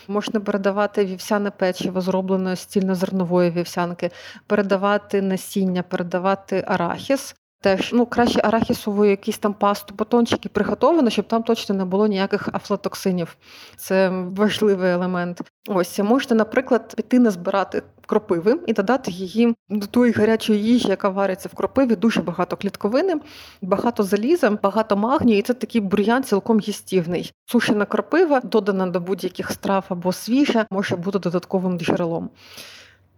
Можна 0.07 0.39
передавати 0.39 1.05
вівсяне 1.05 1.51
печиво, 1.51 2.01
зроблене 2.01 2.55
з 2.55 2.65
цільнозернової 2.65 3.51
вівсянки, 3.51 4.11
передавати 4.47 5.21
насіння, 5.21 5.83
передавати 5.83 6.63
арахіс. 6.67 7.35
Теж 7.61 7.93
ну 7.93 8.05
краще 8.05 8.41
арахісову 8.43 9.05
якісь 9.05 9.37
там 9.37 9.53
пасту, 9.53 9.93
батончики 9.97 10.49
приготовано, 10.49 11.09
щоб 11.09 11.27
там 11.27 11.43
точно 11.43 11.75
не 11.75 11.85
було 11.85 12.07
ніяких 12.07 12.49
афлатоксинів. 12.53 13.37
Це 13.77 14.09
важливий 14.09 14.91
елемент. 14.91 15.41
Ось 15.67 15.99
можете, 15.99 16.35
наприклад, 16.35 16.93
піти 16.95 17.19
назбирати 17.19 17.83
кропиви 18.05 18.59
і 18.67 18.73
додати 18.73 19.11
її 19.11 19.55
до 19.69 19.87
тої 19.87 20.11
гарячої 20.11 20.63
їжі, 20.63 20.87
яка 20.87 21.09
вариться 21.09 21.49
в 21.53 21.55
кропиві. 21.55 21.95
Дуже 21.95 22.21
багато 22.21 22.57
клітковини, 22.57 23.15
багато 23.61 24.03
заліза, 24.03 24.49
багато 24.49 24.97
магнію, 24.97 25.37
і 25.37 25.41
це 25.41 25.53
такий 25.53 25.81
бур'ян 25.81 26.23
цілком 26.23 26.59
їстівний. 26.59 27.33
Сушена 27.45 27.85
кропива, 27.85 28.39
додана 28.39 28.87
до 28.87 28.99
будь-яких 28.99 29.51
страв 29.51 29.85
або 29.89 30.13
свіжа, 30.13 30.65
може 30.71 30.95
бути 30.95 31.19
додатковим 31.19 31.79
джерелом. 31.79 32.29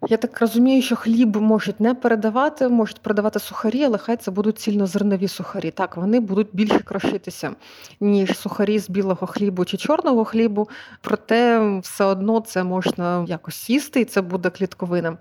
Я 0.07 0.17
так 0.17 0.41
розумію, 0.41 0.81
що 0.81 0.95
хліб 0.95 1.35
можуть 1.37 1.79
не 1.79 1.93
передавати, 1.93 2.67
можуть 2.67 2.99
передавати 2.99 3.39
сухарі, 3.39 3.83
але 3.83 3.97
хай 3.97 4.17
це 4.17 4.31
будуть 4.31 4.59
цільнозернові 4.59 5.27
сухарі. 5.27 5.71
Так, 5.71 5.97
вони 5.97 6.19
будуть 6.19 6.47
більше 6.53 6.79
крошитися, 6.79 7.51
ніж 7.99 8.37
сухарі 8.37 8.79
з 8.79 8.89
білого 8.89 9.27
хлібу 9.27 9.65
чи 9.65 9.77
чорного 9.77 10.25
хлібу, 10.25 10.69
проте 11.01 11.69
все 11.79 12.05
одно 12.05 12.39
це 12.39 12.63
можна 12.63 13.25
якось 13.27 13.69
їсти, 13.69 14.01
і 14.01 14.05
це 14.05 14.21
буде 14.21 14.49
клітковина. 14.49 15.17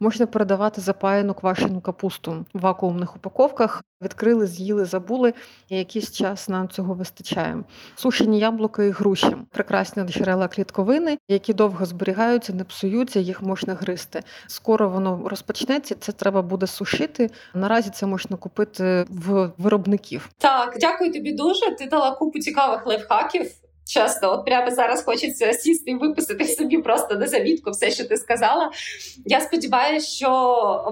Можна 0.00 0.26
передавати 0.26 0.80
запаяну 0.80 1.34
квашену 1.34 1.80
капусту 1.80 2.44
в 2.54 2.60
вакуумних 2.60 3.16
упаковках. 3.16 3.82
Відкрили, 4.02 4.46
з'їли, 4.46 4.84
забули, 4.84 5.34
і 5.68 5.76
якийсь 5.76 6.12
час 6.12 6.48
нам 6.48 6.68
цього 6.68 6.94
вистачає. 6.94 7.64
Сушені 7.94 8.38
яблука 8.38 8.84
і 8.84 8.90
груші 8.90 9.36
прекрасні 9.50 10.02
джерела 10.02 10.48
клітковини, 10.48 11.18
які 11.28 11.54
довго 11.54 11.86
зберігаються, 11.86 12.52
не 12.52 12.64
псуються, 12.64 13.20
їх 13.20 13.42
можна 13.42 13.74
гризти. 13.74 14.22
Скоро 14.46 14.88
воно 14.88 15.28
розпочнеться. 15.28 15.94
Це 15.94 16.12
треба 16.12 16.42
буде 16.42 16.66
сушити. 16.66 17.30
Наразі 17.54 17.90
це 17.90 18.06
можна 18.06 18.36
купити 18.36 19.06
в 19.08 19.50
виробників. 19.58 20.28
Так, 20.38 20.76
дякую 20.80 21.12
тобі 21.12 21.32
дуже. 21.32 21.70
Ти 21.76 21.86
дала 21.86 22.10
купу 22.10 22.38
цікавих 22.38 22.86
лайфхаків. 22.86 23.50
Чесно, 23.86 24.32
от 24.32 24.44
прямо 24.44 24.70
зараз 24.70 25.02
хочеться 25.02 25.52
сісти 25.52 25.90
і 25.90 25.94
виписати 25.94 26.44
собі 26.44 26.78
просто 26.78 27.14
на 27.14 27.26
завітку 27.26 27.70
все, 27.70 27.90
що 27.90 28.04
ти 28.04 28.16
сказала. 28.16 28.70
Я 29.24 29.40
сподіваюся, 29.40 30.06
що 30.06 30.30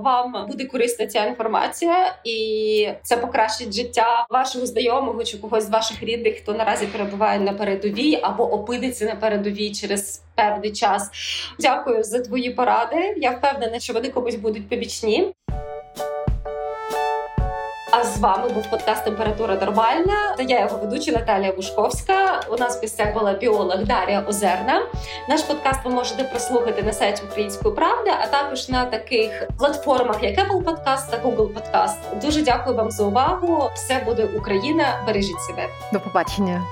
вам 0.05 0.47
буде 0.51 0.65
корисна 0.65 1.07
ця 1.07 1.25
інформація, 1.25 2.15
і 2.25 2.89
це 3.03 3.17
покращить 3.17 3.75
життя 3.75 4.27
вашого 4.31 4.67
знайомого 4.67 5.25
чи 5.25 5.39
когось 5.39 5.65
з 5.65 5.71
ваших 5.71 6.03
рідних, 6.03 6.37
хто 6.37 6.53
наразі 6.53 6.87
перебуває 6.87 7.41
на 7.41 7.53
передовій 7.53 8.19
або 8.23 8.53
опиниться 8.53 9.05
на 9.05 9.15
передовій 9.15 9.73
через 9.73 10.23
певний 10.35 10.73
час. 10.73 11.11
Дякую 11.59 12.05
за 12.05 12.21
твої 12.21 12.51
поради. 12.51 13.15
Я 13.17 13.31
впевнена, 13.31 13.81
що 13.81 13.93
вони 13.93 14.09
комусь 14.09 14.35
будуть 14.35 14.69
побічні. 14.69 15.35
Вами 18.25 18.49
був 18.49 18.71
подкаст 18.71 19.05
Температура 19.05 19.55
нормальна. 19.55 20.35
Та 20.37 20.43
я 20.43 20.61
його 20.61 20.79
ведуча 20.79 21.13
Наталія 21.13 21.53
Бушковська. 21.53 22.41
У 22.51 22.57
нас 22.57 22.83
в 22.83 23.15
була 23.15 23.33
біолог 23.33 23.85
Дар'я 23.85 24.25
Озерна. 24.29 24.83
Наш 25.29 25.43
подкаст 25.43 25.81
ви 25.85 25.91
можете 25.91 26.25
прослухати 26.25 26.83
на 26.83 26.93
сайті 26.93 27.23
Української 27.31 27.75
правди, 27.75 28.11
а 28.23 28.27
також 28.27 28.69
на 28.69 28.85
таких 28.85 29.49
платформах, 29.59 30.23
як 30.23 30.39
Apple 30.39 30.63
Podcast 30.63 31.11
та 31.11 31.17
Google 31.25 31.49
Podcast. 31.49 32.21
Дуже 32.23 32.43
дякую 32.43 32.77
вам 32.77 32.91
за 32.91 33.05
увагу. 33.05 33.71
Все 33.75 34.03
буде 34.07 34.25
Україна. 34.25 35.03
Бережіть 35.07 35.41
себе. 35.41 35.69
До 35.93 36.01
побачення. 36.01 36.63